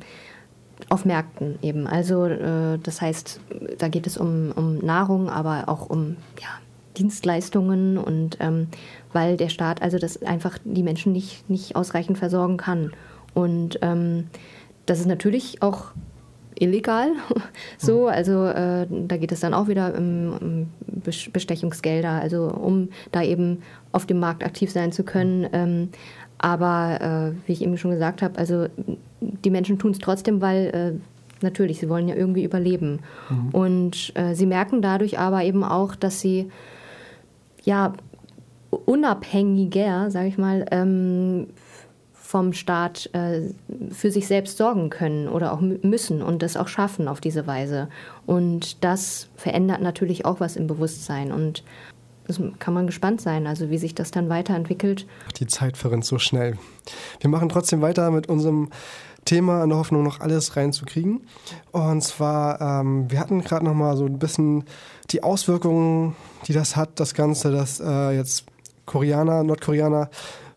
[0.90, 1.88] auf Märkten eben.
[1.88, 3.40] Also äh, das heißt,
[3.78, 6.50] da geht es um, um Nahrung, aber auch um ja,
[6.98, 8.68] Dienstleistungen und ähm,
[9.12, 12.92] weil der Staat also das einfach die Menschen nicht, nicht ausreichend versorgen kann.
[13.34, 14.28] Und ähm,
[14.86, 15.92] das ist natürlich auch
[16.60, 17.12] illegal.
[17.78, 18.08] so, mhm.
[18.08, 20.68] also äh, da geht es dann auch wieder um,
[21.34, 23.62] Bestechungsgelder, also um da eben
[23.92, 25.48] auf dem Markt aktiv sein zu können.
[25.54, 25.90] Ähm,
[26.38, 28.68] aber äh, wie ich eben schon gesagt habe, also
[29.22, 33.00] die Menschen tun es trotzdem, weil, äh, natürlich, sie wollen ja irgendwie überleben.
[33.30, 33.50] Mhm.
[33.50, 36.50] Und äh, sie merken dadurch aber eben auch, dass sie
[37.64, 37.94] ja
[38.86, 41.48] unabhängiger, sage ich mal, ähm,
[42.34, 43.52] vom Staat äh,
[43.92, 47.90] für sich selbst sorgen können oder auch müssen und das auch schaffen auf diese Weise.
[48.26, 51.32] Und das verändert natürlich auch was im Bewusstsein.
[51.32, 51.64] Und
[52.26, 55.06] das kann man gespannt sein, also wie sich das dann weiterentwickelt.
[55.38, 56.58] Die Zeit verrinnt so schnell.
[57.20, 58.72] Wir machen trotzdem weiter mit unserem
[59.26, 61.28] Thema in der Hoffnung, noch alles reinzukriegen.
[61.72, 64.64] Und zwar, ähm, wir hatten gerade noch mal so ein bisschen
[65.12, 66.16] die Auswirkungen,
[66.48, 68.46] die das hat, das Ganze, dass äh, jetzt
[68.88, 70.10] Koreaner, Nordkoreaner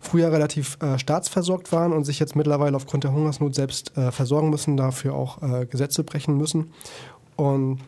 [0.06, 4.50] früher relativ äh, staatsversorgt waren und sich jetzt mittlerweile aufgrund der Hungersnot selbst äh, versorgen
[4.50, 6.72] müssen, dafür auch äh, Gesetze brechen müssen.
[7.36, 7.80] Und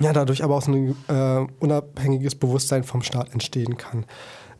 [0.00, 4.06] ja, dadurch aber auch so ein äh, unabhängiges Bewusstsein vom Staat entstehen kann.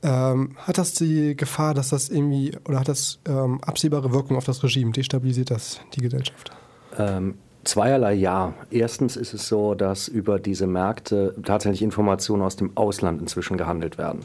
[0.02, 4.44] Ähm, hat das die Gefahr, dass das irgendwie oder hat das ähm, absehbare Wirkung auf
[4.44, 4.92] das Regime?
[4.92, 6.50] Destabilisiert das die Gesellschaft?
[6.98, 8.54] Ähm, zweierlei ja.
[8.70, 13.98] Erstens ist es so, dass über diese Märkte tatsächlich Informationen aus dem Ausland inzwischen gehandelt
[13.98, 14.20] werden.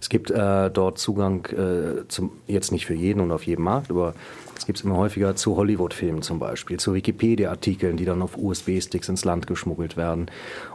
[0.00, 3.90] Es gibt äh, dort Zugang äh, zum, jetzt nicht für jeden und auf jedem Markt,
[3.90, 4.14] aber
[4.56, 9.08] es gibt es immer häufiger zu Hollywood-Filmen zum Beispiel, zu Wikipedia-Artikeln, die dann auf USB-Sticks
[9.08, 10.30] ins Land geschmuggelt werden.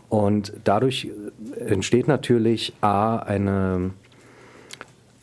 [0.10, 1.12] Und dadurch
[1.60, 3.92] entsteht natürlich A, eine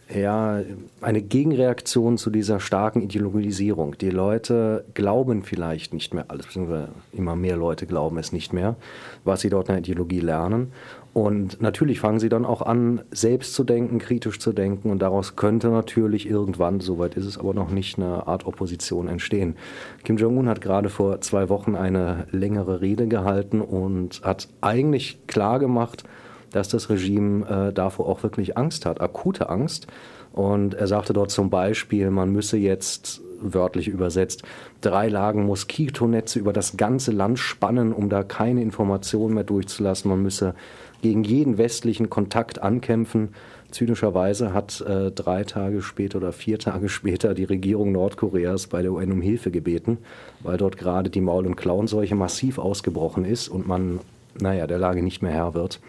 [0.09, 0.61] ja,
[1.01, 3.97] eine Gegenreaktion zu dieser starken Ideologisierung.
[3.99, 8.77] Die Leute glauben vielleicht nicht mehr alles, beziehungsweise immer mehr Leute glauben es nicht mehr,
[9.25, 10.73] was sie dort in der Ideologie lernen.
[11.15, 14.91] Und natürlich fangen sie dann auch an, selbst zu denken, kritisch zu denken.
[14.91, 19.57] Und daraus könnte natürlich irgendwann, soweit ist es aber noch nicht, eine Art Opposition entstehen.
[20.05, 25.59] Kim Jong-un hat gerade vor zwei Wochen eine längere Rede gehalten und hat eigentlich klar
[25.59, 26.05] gemacht,
[26.53, 29.87] dass das Regime äh, davor auch wirklich Angst hat, akute Angst.
[30.33, 34.43] Und er sagte dort zum Beispiel, man müsse jetzt wörtlich übersetzt,
[34.81, 40.09] drei Lagen Moskitonetze über das ganze Land spannen, um da keine Informationen mehr durchzulassen.
[40.11, 40.55] Man müsse
[41.03, 43.31] gegen jeden westlichen Kontakt ankämpfen.
[43.71, 48.93] Zynischerweise hat äh, drei Tage später oder vier Tage später die Regierung Nordkoreas bei der
[48.93, 49.99] UN um Hilfe gebeten,
[50.41, 54.01] weil dort gerade die Maul- und Klauenseuche massiv ausgebrochen ist und man,
[54.39, 55.81] naja, der Lage nicht mehr Herr wird.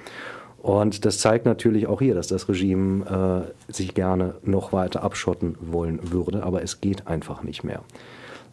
[0.63, 5.57] Und das zeigt natürlich auch hier, dass das Regime äh, sich gerne noch weiter abschotten
[5.59, 7.81] wollen würde, aber es geht einfach nicht mehr.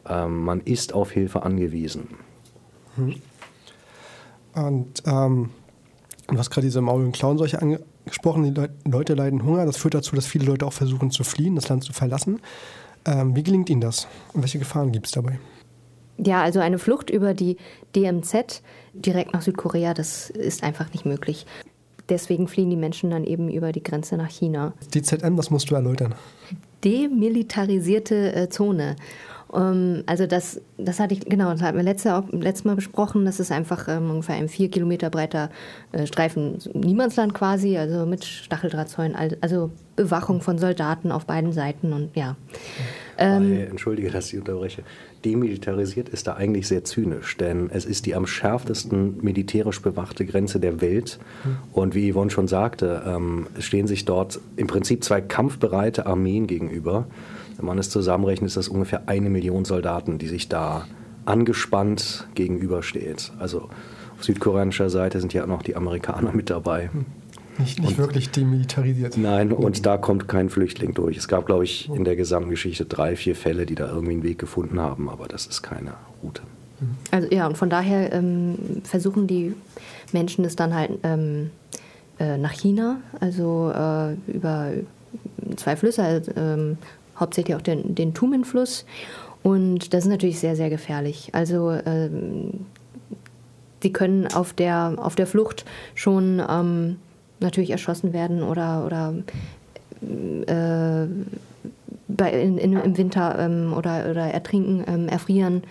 [0.08, 2.08] Ähm, man ist auf Hilfe angewiesen.
[2.96, 3.14] Hm.
[4.56, 5.50] Und ähm,
[6.26, 9.64] du hast gerade diese Maul- und Klauenseuche angesprochen, die Le Leute leiden Hunger.
[9.64, 12.40] Das führt dazu, dass viele Leute auch versuchen zu fliehen, das Land zu verlassen.
[13.04, 15.38] Ähm, wie gelingt ihnen das und welche Gefahren gibt es dabei?
[16.18, 17.56] Ja, also eine Flucht über die
[17.94, 18.62] DMZ
[18.94, 21.46] direkt nach Südkorea, das ist einfach nicht möglich
[22.10, 24.72] deswegen fliehen die Menschen dann eben über die Grenze nach China.
[24.94, 26.14] DZM, das musst du erläutern.
[26.84, 28.96] Demilitarisierte äh, Zone.
[29.48, 33.24] Um, ähm, also das, das hatte ich, genau, das hatten wir letzte, letztes Mal besprochen.
[33.24, 35.50] Das ist einfach ähm, ungefähr ein vier Kilometer breiter
[35.92, 42.16] äh, Streifen Niemandsland quasi, also mit Stacheldrahtzäunen, also Bewachung von Soldaten auf beiden Seiten und
[42.16, 42.36] ja.
[43.20, 44.82] Ähm, Entschuldige, dass ich unterbreche
[45.24, 50.60] demilitarisiert ist da eigentlich sehr zynisch, denn es ist die am schärftesten militärisch bewachte Grenze
[50.60, 51.18] der Welt.
[51.72, 57.06] Und wie Yvonne schon sagte, ähm, stehen sich dort im Prinzip zwei kampfbereite Armeen gegenüber.
[57.56, 60.86] Wenn man es zusammenrechnet, ist das ungefähr eine Million Soldaten, die sich da
[61.26, 63.32] angespannt gegenübersteht.
[63.38, 63.68] Also
[64.16, 66.90] auf südkoreanischer Seite sind ja auch noch die Amerikaner mit dabei.
[67.60, 69.16] Nicht, nicht wirklich demilitarisiert.
[69.16, 71.16] Nein, und da kommt kein Flüchtling durch.
[71.16, 74.22] Es gab, glaube ich, in der gesamten Geschichte drei, vier Fälle, die da irgendwie einen
[74.22, 76.42] Weg gefunden haben, aber das ist keine Route.
[77.10, 79.54] Also ja, und von daher ähm, versuchen die
[80.12, 81.50] Menschen es dann halt ähm,
[82.18, 84.72] äh, nach China, also äh, über
[85.56, 86.78] zwei Flüsse, also, ähm,
[87.18, 88.86] hauptsächlich auch den, den Tumen-Fluss.
[89.42, 91.30] Und das ist natürlich sehr, sehr gefährlich.
[91.32, 92.66] Also ähm,
[93.82, 96.96] die können auf der, auf der Flucht schon ähm,
[97.40, 99.14] natürlich erschossen werden oder, oder
[100.02, 101.06] äh,
[102.08, 105.62] bei, in, in, im Winter ähm, oder, oder ertrinken, ähm, erfrieren,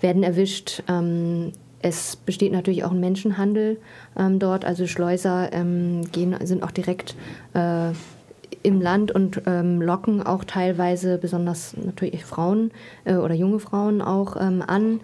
[0.00, 0.82] werden erwischt.
[0.88, 3.78] Ähm, es besteht natürlich auch ein Menschenhandel
[4.18, 7.14] ähm, dort, also Schleuser ähm, gehen, sind auch direkt
[7.54, 7.90] äh,
[8.62, 12.72] im Land und ähm, locken auch teilweise besonders natürlich Frauen
[13.04, 15.00] äh, oder junge Frauen auch an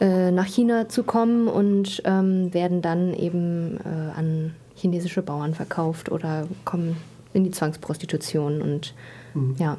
[0.00, 4.54] äh, nach China zu kommen und werden dann eben äh, an
[4.84, 6.98] chinesische Bauern verkauft oder kommen
[7.32, 8.94] in die Zwangsprostitution und
[9.32, 9.56] mhm.
[9.58, 9.78] ja.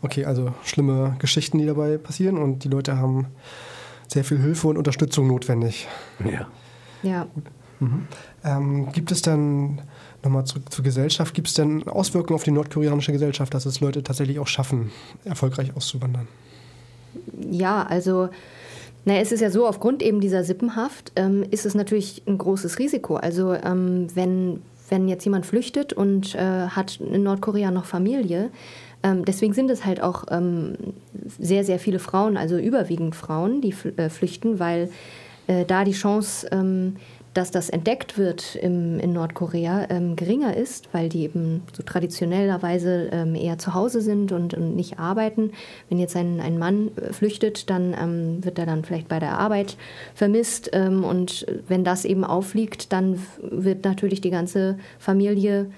[0.00, 3.26] Okay, also schlimme Geschichten, die dabei passieren und die Leute haben
[4.08, 5.86] sehr viel Hilfe und Unterstützung notwendig.
[6.24, 6.48] Ja.
[7.02, 7.26] Ja.
[7.78, 8.08] Mhm.
[8.42, 9.82] Ähm, gibt es dann,
[10.22, 14.02] nochmal zurück zur Gesellschaft, gibt es denn Auswirkungen auf die nordkoreanische Gesellschaft, dass es Leute
[14.02, 14.90] tatsächlich auch schaffen,
[15.24, 16.26] erfolgreich auszuwandern?
[17.50, 18.30] Ja, also
[19.04, 22.78] naja, es ist ja so, aufgrund eben dieser Sippenhaft ähm, ist es natürlich ein großes
[22.78, 23.16] Risiko.
[23.16, 28.50] Also ähm, wenn, wenn jetzt jemand flüchtet und äh, hat in Nordkorea noch Familie,
[29.02, 30.74] ähm, deswegen sind es halt auch ähm,
[31.38, 34.88] sehr, sehr viele Frauen, also überwiegend Frauen, die äh, flüchten, weil
[35.48, 36.96] äh, da die Chance, ähm,
[37.34, 43.08] dass das entdeckt wird im, in Nordkorea, ähm, geringer ist, weil die eben so traditionellerweise
[43.12, 45.52] ähm, eher zu Hause sind und, und, nicht arbeiten.
[45.88, 49.38] Wenn jetzt ein, ein Mann äh, flüchtet, dann ähm, wird er dann vielleicht bei der
[49.38, 49.76] Arbeit
[50.14, 50.70] vermisst.
[50.72, 55.70] Ähm, und wenn das eben aufliegt, dann wird natürlich die ganze Familie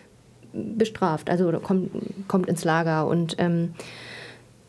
[0.53, 1.91] bestraft, also kommt,
[2.29, 3.07] kommt ins Lager.
[3.07, 3.75] Und ähm,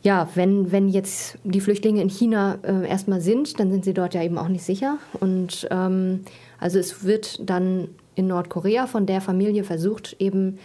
[0.06, 4.14] ja, wenn, wenn jetzt die Flüchtlinge in China äh, erstmal sind, dann sind sie dort
[4.14, 4.98] ja eben auch nicht sicher.
[5.18, 6.20] Und ähm,
[6.60, 10.60] also es wird dann in Nordkorea von der Familie versucht, eben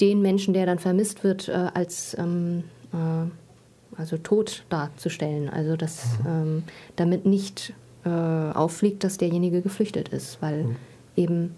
[0.00, 5.48] den Menschen, der dann vermisst wird, äh, als ähm, äh, also tot darzustellen.
[5.48, 6.26] Also dass mhm.
[6.26, 6.62] ähm,
[6.96, 10.76] damit nicht äh, auffliegt, dass derjenige geflüchtet ist, weil mhm.
[11.14, 11.54] eben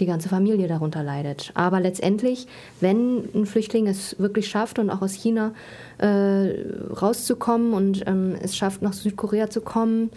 [0.00, 1.52] die ganze Familie darunter leidet.
[1.54, 2.46] Aber letztendlich,
[2.80, 5.52] wenn ein Flüchtling es wirklich schafft und auch aus China
[5.98, 6.50] äh,
[6.90, 10.10] rauszukommen und ähm, es schafft, nach Südkorea zu kommen,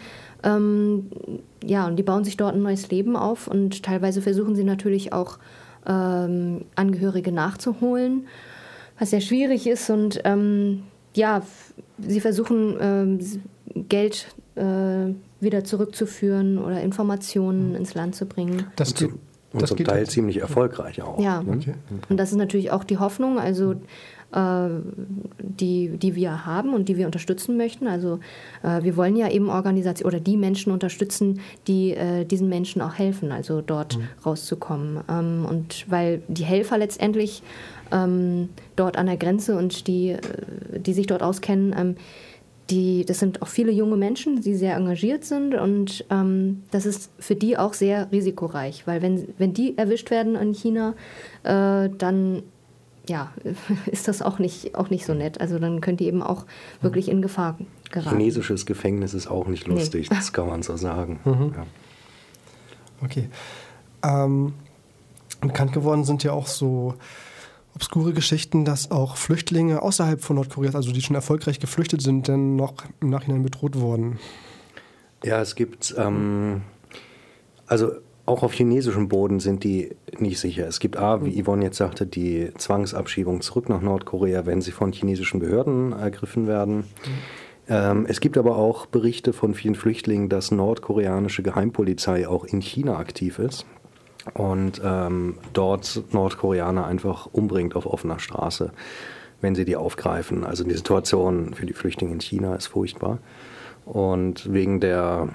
[0.44, 1.10] ähm,
[1.64, 5.14] ja, und die bauen sich dort ein neues Leben auf und teilweise versuchen sie natürlich
[5.14, 5.38] auch
[5.86, 8.28] ähm, Angehörige nachzuholen,
[9.00, 11.42] was sehr schwierig ist und ähm, ja,
[12.00, 13.20] sie versuchen ähm,
[13.90, 18.66] Geld äh, wieder zurückzuführen oder Informationen ins Land zu bringen.
[18.76, 18.94] Das
[19.58, 21.20] und das zum Teil ziemlich erfolgreich auch.
[21.20, 21.58] Ja, ne?
[21.58, 21.74] okay.
[22.10, 23.76] und das ist natürlich auch die Hoffnung, also
[24.34, 24.70] äh,
[25.40, 27.88] die, die wir haben und die wir unterstützen möchten.
[27.88, 28.20] Also
[28.64, 32.96] äh, wir wollen ja eben Organisationen oder die Menschen unterstützen, die äh, diesen Menschen auch
[32.96, 34.04] helfen, also dort mhm.
[34.26, 35.00] rauszukommen.
[35.10, 37.42] Ähm, und weil die Helfer letztendlich
[37.92, 40.20] ähm, dort an der Grenze und die, äh,
[40.78, 41.96] die sich dort auskennen, ähm,
[42.70, 47.12] die, das sind auch viele junge Menschen, die sehr engagiert sind und ähm, das ist
[47.20, 50.94] für die auch sehr risikoreich, weil wenn, wenn die erwischt werden in China,
[51.44, 52.44] äh, dann
[53.10, 53.32] ja,
[53.86, 55.40] ist das auch nicht, auch nicht so nett.
[55.40, 56.46] Also dann könnt ihr eben auch
[56.82, 57.58] wirklich in Gefahr
[57.90, 58.18] geraten.
[58.18, 60.16] Chinesisches Gefängnis ist auch nicht lustig, nee.
[60.18, 61.20] das kann man so sagen.
[61.24, 61.54] Mhm.
[61.56, 61.66] Ja.
[63.04, 63.30] Okay.
[64.04, 64.54] Ähm,
[65.42, 66.96] bekannt geworden sind ja auch so
[67.78, 72.56] obskure Geschichten, dass auch Flüchtlinge außerhalb von Nordkorea, also die schon erfolgreich geflüchtet sind, dann
[72.56, 74.18] noch im Nachhinein bedroht wurden.
[75.24, 76.64] Ja, es gibt, ähm,
[77.68, 77.92] also
[78.26, 80.68] auch auf chinesischem Boden sind die nicht sicher.
[80.68, 84.92] Es gibt A, wie Yvonne jetzt sagte, die Zwangsabschiebung zurück nach Nordkorea, wenn sie von
[84.92, 86.78] chinesischen Behörden ergriffen werden.
[86.78, 86.86] Mhm.
[87.70, 92.98] Ähm, es gibt aber auch Berichte von vielen Flüchtlingen, dass nordkoreanische Geheimpolizei auch in China
[92.98, 93.68] aktiv ist
[94.34, 98.72] und ähm, dort Nordkoreaner einfach umbringt auf offener Straße,
[99.42, 100.44] wenn sie die aufgreifen.
[100.44, 103.20] Also die Situation für die Flüchtlinge in China ist furchtbar.
[103.86, 105.30] Und wegen der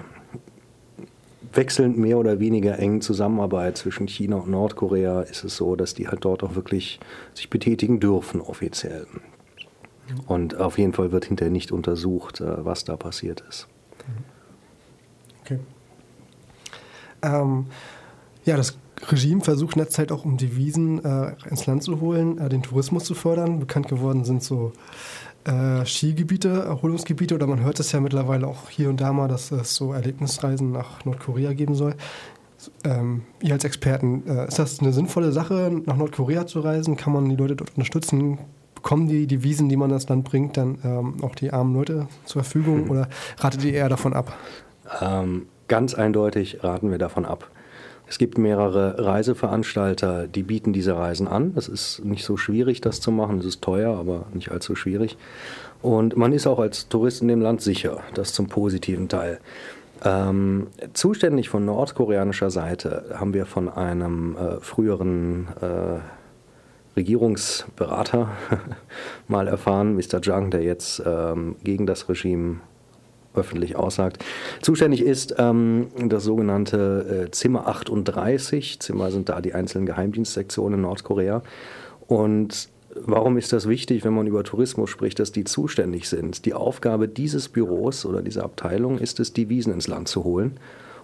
[1.53, 6.07] wechselnd mehr oder weniger engen Zusammenarbeit zwischen China und Nordkorea ist es so, dass die
[6.07, 6.99] halt dort auch wirklich
[7.33, 9.07] sich betätigen dürfen offiziell.
[10.27, 13.67] Und auf jeden Fall wird hinterher nicht untersucht, äh, was da passiert ist.
[15.41, 15.59] Okay.
[17.21, 17.67] Ähm,
[18.45, 18.77] ja, das
[19.11, 22.61] Regime versucht in der Zeit auch, um Devisen äh, ins Land zu holen, äh, den
[22.61, 23.59] Tourismus zu fördern.
[23.59, 24.73] Bekannt geworden sind so
[25.45, 29.51] äh, Skigebiete, Erholungsgebiete oder man hört es ja mittlerweile auch hier und da mal, dass
[29.51, 31.95] es so Erlebnisreisen nach Nordkorea geben soll.
[32.85, 36.95] Ähm, ihr als Experten, äh, ist das eine sinnvolle Sache, nach Nordkorea zu reisen?
[36.95, 38.37] Kann man die Leute dort unterstützen?
[38.75, 42.43] Bekommen die Devisen, die man das Land bringt, dann ähm, auch die armen Leute zur
[42.43, 44.33] Verfügung oder ratet ihr eher davon ab?
[45.01, 47.49] Ähm, ganz eindeutig raten wir davon ab.
[48.07, 51.53] Es gibt mehrere Reiseveranstalter, die bieten diese Reisen an.
[51.55, 53.39] Es ist nicht so schwierig, das zu machen.
[53.39, 55.17] Es ist teuer, aber nicht allzu schwierig.
[55.81, 58.01] Und man ist auch als Tourist in dem Land sicher.
[58.13, 59.39] Das zum positiven Teil.
[60.05, 65.99] Ähm, zuständig von nordkoreanischer Seite haben wir von einem äh, früheren äh,
[66.95, 68.29] Regierungsberater
[69.27, 70.19] mal erfahren, Mr.
[70.21, 72.59] Jung, der jetzt ähm, gegen das Regime
[73.35, 74.23] öffentlich aussagt.
[74.61, 78.79] Zuständig ist ähm, das sogenannte äh, Zimmer 38.
[78.79, 81.43] Zimmer sind da die einzelnen Geheimdienstsektionen in Nordkorea.
[82.07, 86.45] Und warum ist das wichtig, wenn man über Tourismus spricht, dass die zuständig sind?
[86.45, 90.59] Die Aufgabe dieses Büros oder dieser Abteilung ist es, die Wiesen ins Land zu holen.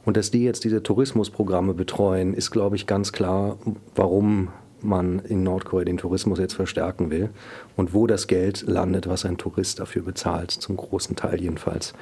[0.05, 3.57] Und dass die jetzt diese Tourismusprogramme betreuen, ist, glaube ich, ganz klar,
[3.95, 4.49] warum
[4.81, 7.29] man in Nordkorea den Tourismus jetzt verstärken will
[7.75, 11.93] und wo das Geld landet, was ein Tourist dafür bezahlt, zum großen Teil jedenfalls.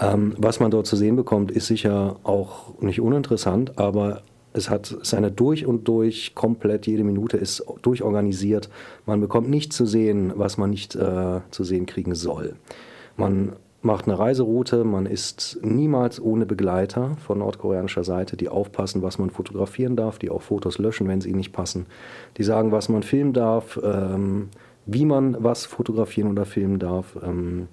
[0.00, 4.22] Ähm, was man dort zu sehen bekommt, ist sicher auch nicht uninteressant, aber
[4.54, 8.68] es hat seine durch und durch komplett, jede Minute ist durchorganisiert.
[9.06, 12.56] Man bekommt nicht zu sehen, was man nicht äh, zu sehen kriegen soll.
[13.16, 19.18] Man macht eine Reiseroute, man ist niemals ohne Begleiter von nordkoreanischer Seite, die aufpassen, was
[19.18, 21.86] man fotografieren darf, die auch Fotos löschen, wenn sie ihnen nicht passen,
[22.36, 24.50] die sagen, was man filmen darf, ähm,
[24.86, 27.16] wie man was fotografieren oder filmen darf.
[27.22, 27.68] Ähm,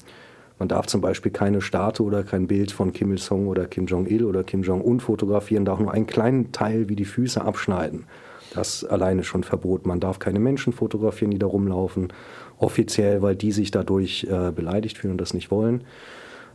[0.58, 4.26] man darf zum Beispiel keine Statue oder kein Bild von Kim Il-sung oder Kim Jong-il
[4.26, 8.06] oder Kim Jong-un fotografieren, darf nur einen kleinen Teil wie die Füße abschneiden.
[8.54, 9.86] Das alleine schon Verbot.
[9.86, 12.12] Man darf keine Menschen fotografieren, die da rumlaufen,
[12.60, 15.82] offiziell, weil die sich dadurch äh, beleidigt fühlen und das nicht wollen.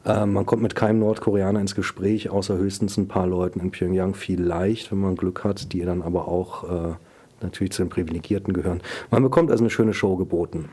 [0.05, 4.14] Äh, man kommt mit keinem Nordkoreaner ins Gespräch, außer höchstens ein paar Leuten in Pyongyang,
[4.14, 6.94] vielleicht, wenn man Glück hat, die dann aber auch äh,
[7.40, 8.80] natürlich zu den Privilegierten gehören.
[9.11, 10.68] Man bekommt also eine schöne Show geboten.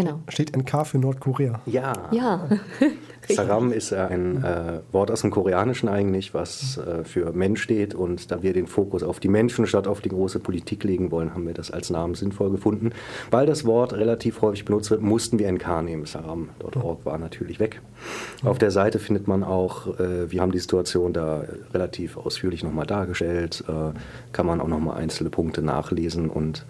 [0.00, 0.20] Genau.
[0.28, 1.60] Steht NK für Nordkorea.
[1.66, 2.08] Ja.
[2.10, 2.48] Ja.
[3.28, 7.94] Saram ist ein äh, Wort aus dem Koreanischen eigentlich, was äh, für Mensch steht.
[7.94, 11.34] Und da wir den Fokus auf die Menschen statt auf die große Politik legen wollen,
[11.34, 12.92] haben wir das als Namen sinnvoll gefunden.
[13.30, 16.06] Weil das Wort relativ häufig benutzt wird, mussten wir NK nehmen.
[16.06, 17.82] Saram.org war natürlich weg.
[18.42, 21.44] Auf der Seite findet man auch, äh, wir haben die Situation da
[21.74, 23.98] relativ ausführlich nochmal dargestellt, äh,
[24.32, 26.64] kann man auch nochmal einzelne Punkte nachlesen und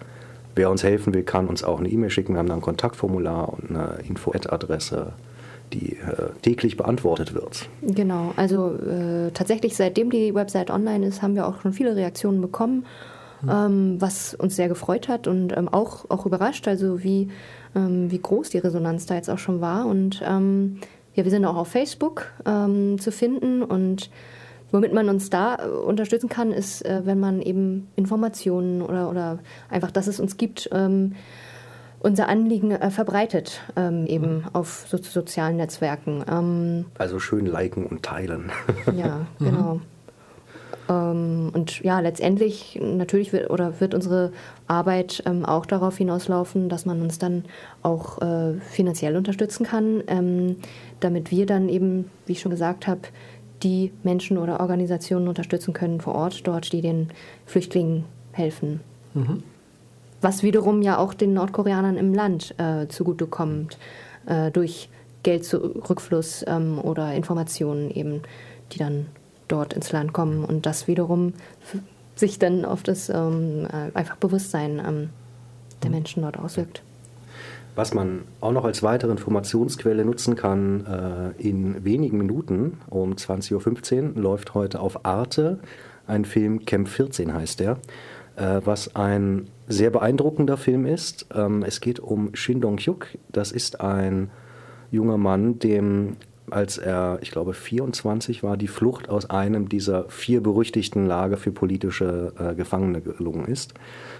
[0.55, 2.33] Wer uns helfen will, kann uns auch eine E-Mail schicken.
[2.33, 5.13] Wir haben da ein Kontaktformular und eine Info-Adresse,
[5.71, 7.69] die äh, täglich beantwortet wird.
[7.81, 12.41] Genau, also äh, tatsächlich seitdem die Website online ist, haben wir auch schon viele Reaktionen
[12.41, 12.85] bekommen,
[13.41, 13.49] mhm.
[13.49, 17.29] ähm, was uns sehr gefreut hat und ähm, auch, auch überrascht, also wie,
[17.75, 19.85] ähm, wie groß die Resonanz da jetzt auch schon war.
[19.85, 20.79] Und ähm,
[21.15, 24.09] ja, wir sind auch auf Facebook ähm, zu finden und
[24.71, 29.39] Womit man uns da äh, unterstützen kann, ist, äh, wenn man eben Informationen oder, oder
[29.69, 31.13] einfach, dass es uns gibt, ähm,
[31.99, 34.43] unser Anliegen äh, verbreitet, ähm, eben mhm.
[34.53, 36.23] auf so, sozialen Netzwerken.
[36.29, 38.51] Ähm, also schön liken und teilen.
[38.95, 39.75] ja, genau.
[39.75, 39.81] Mhm.
[40.91, 44.33] Und ja, letztendlich natürlich wird, oder wird unsere
[44.67, 47.45] Arbeit ähm, auch darauf hinauslaufen, dass man uns dann
[47.81, 50.57] auch äh, finanziell unterstützen kann, ähm,
[50.99, 53.01] damit wir dann eben, wie ich schon gesagt habe,
[53.63, 57.09] die Menschen oder Organisationen unterstützen können vor Ort, dort, die den
[57.45, 58.81] Flüchtlingen helfen.
[59.13, 59.43] Mhm.
[60.21, 63.77] Was wiederum ja auch den Nordkoreanern im Land äh, zugutekommt,
[64.27, 64.89] äh, durch
[65.23, 68.21] Geldzurückfluss ähm, oder Informationen eben,
[68.71, 69.07] die dann
[69.47, 71.33] dort ins Land kommen und das wiederum
[72.15, 75.09] sich dann auf das ähm, äh, einfach Bewusstsein ähm,
[75.83, 75.95] der mhm.
[75.95, 76.83] Menschen dort auswirkt.
[77.75, 84.15] Was man auch noch als weitere Informationsquelle nutzen kann, äh, in wenigen Minuten um 20.15
[84.15, 85.59] Uhr läuft heute auf Arte
[86.07, 87.79] ein Film, Camp 14 heißt der,
[88.35, 91.27] äh, was ein sehr beeindruckender Film ist.
[91.33, 94.29] Ähm, es geht um Shin Dong-hyuk, das ist ein
[94.91, 96.17] junger Mann, dem
[96.51, 101.51] als er, ich glaube, 24 war, die Flucht aus einem dieser vier berüchtigten Lager für
[101.51, 103.73] politische äh, Gefangene gelungen ist.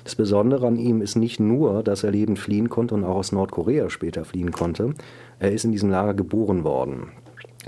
[0.04, 3.32] Das Besondere an ihm ist nicht nur, dass er lebend fliehen konnte und auch aus
[3.32, 4.94] Nordkorea später fliehen konnte.
[5.40, 7.12] Er ist in diesem Lager geboren worden.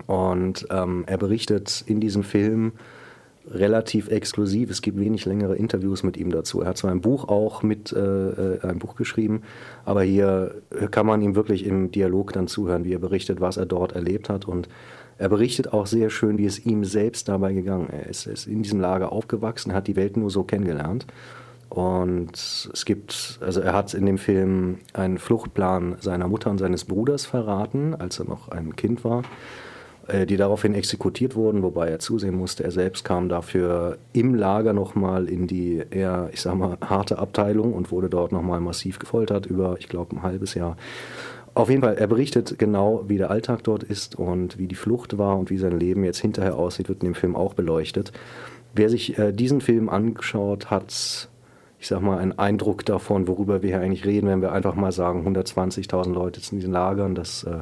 [0.07, 2.73] Und ähm, er berichtet in diesem Film
[3.49, 4.69] relativ exklusiv.
[4.69, 6.61] Es gibt wenig längere Interviews mit ihm dazu.
[6.61, 9.41] Er hat zwar ein Buch auch mit äh, äh ein Buch geschrieben,
[9.85, 13.65] aber hier kann man ihm wirklich im Dialog dann zuhören, wie er berichtet, was er
[13.65, 14.69] dort erlebt hat und
[15.17, 18.25] er berichtet auch sehr schön, wie es ihm selbst dabei gegangen ist.
[18.25, 21.05] Er ist in diesem Lager aufgewachsen, hat die Welt nur so kennengelernt
[21.73, 26.85] und es gibt, also er hat in dem Film einen Fluchtplan seiner Mutter und seines
[26.85, 29.23] Bruders verraten, als er noch ein Kind war.
[30.07, 34.73] Äh, die daraufhin exekutiert wurden, wobei er zusehen musste, er selbst kam dafür im Lager
[34.73, 39.45] nochmal in die eher, ich sag mal, harte Abteilung und wurde dort nochmal massiv gefoltert
[39.45, 40.75] über, ich glaube, ein halbes Jahr.
[41.55, 45.17] Auf jeden Fall, er berichtet genau, wie der Alltag dort ist und wie die Flucht
[45.17, 48.11] war und wie sein Leben jetzt hinterher aussieht, wird in dem Film auch beleuchtet.
[48.73, 51.29] Wer sich äh, diesen Film angeschaut hat,
[51.79, 54.91] ich sag mal, einen Eindruck davon, worüber wir hier eigentlich reden, wenn wir einfach mal
[54.91, 57.59] sagen, 120.000 Leute in diesen Lagern, das äh,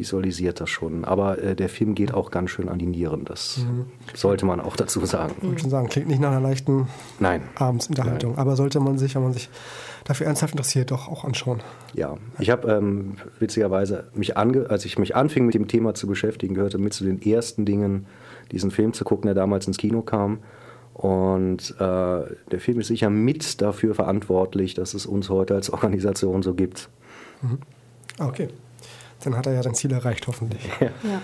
[0.00, 1.04] visualisiert das schon.
[1.04, 3.24] Aber äh, der Film geht auch ganz schön an die Nieren.
[3.24, 3.86] Das mhm.
[4.14, 5.34] sollte man auch dazu sagen.
[5.38, 6.88] Ich würde schon sagen, klingt nicht nach einer leichten
[7.20, 7.42] Nein.
[7.54, 8.32] Abendsunterhaltung.
[8.32, 8.40] Nein.
[8.40, 9.48] Aber sollte man sich, wenn man sich
[10.04, 11.60] dafür ernsthaft interessiert, doch auch anschauen.
[11.94, 16.06] Ja, ich habe ähm, witzigerweise, mich ange als ich mich anfing mit dem Thema zu
[16.06, 18.06] beschäftigen, gehörte mit zu den ersten Dingen,
[18.50, 20.38] diesen Film zu gucken, der damals ins Kino kam.
[20.94, 21.84] Und äh,
[22.50, 26.88] der Film ist sicher mit dafür verantwortlich, dass es uns heute als Organisation so gibt.
[27.42, 27.58] Mhm.
[28.18, 28.48] Okay
[29.24, 30.68] dann hat er ja sein Ziel erreicht, hoffentlich.
[30.80, 30.86] Ja.
[31.02, 31.22] ja.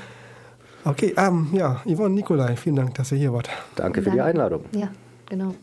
[0.85, 3.51] Okay, ähm, ja, Yvonne Nikolai, vielen Dank, dass ihr hier wart.
[3.75, 4.65] Danke für die Einladung.
[4.73, 4.89] Ja,
[5.29, 5.55] genau.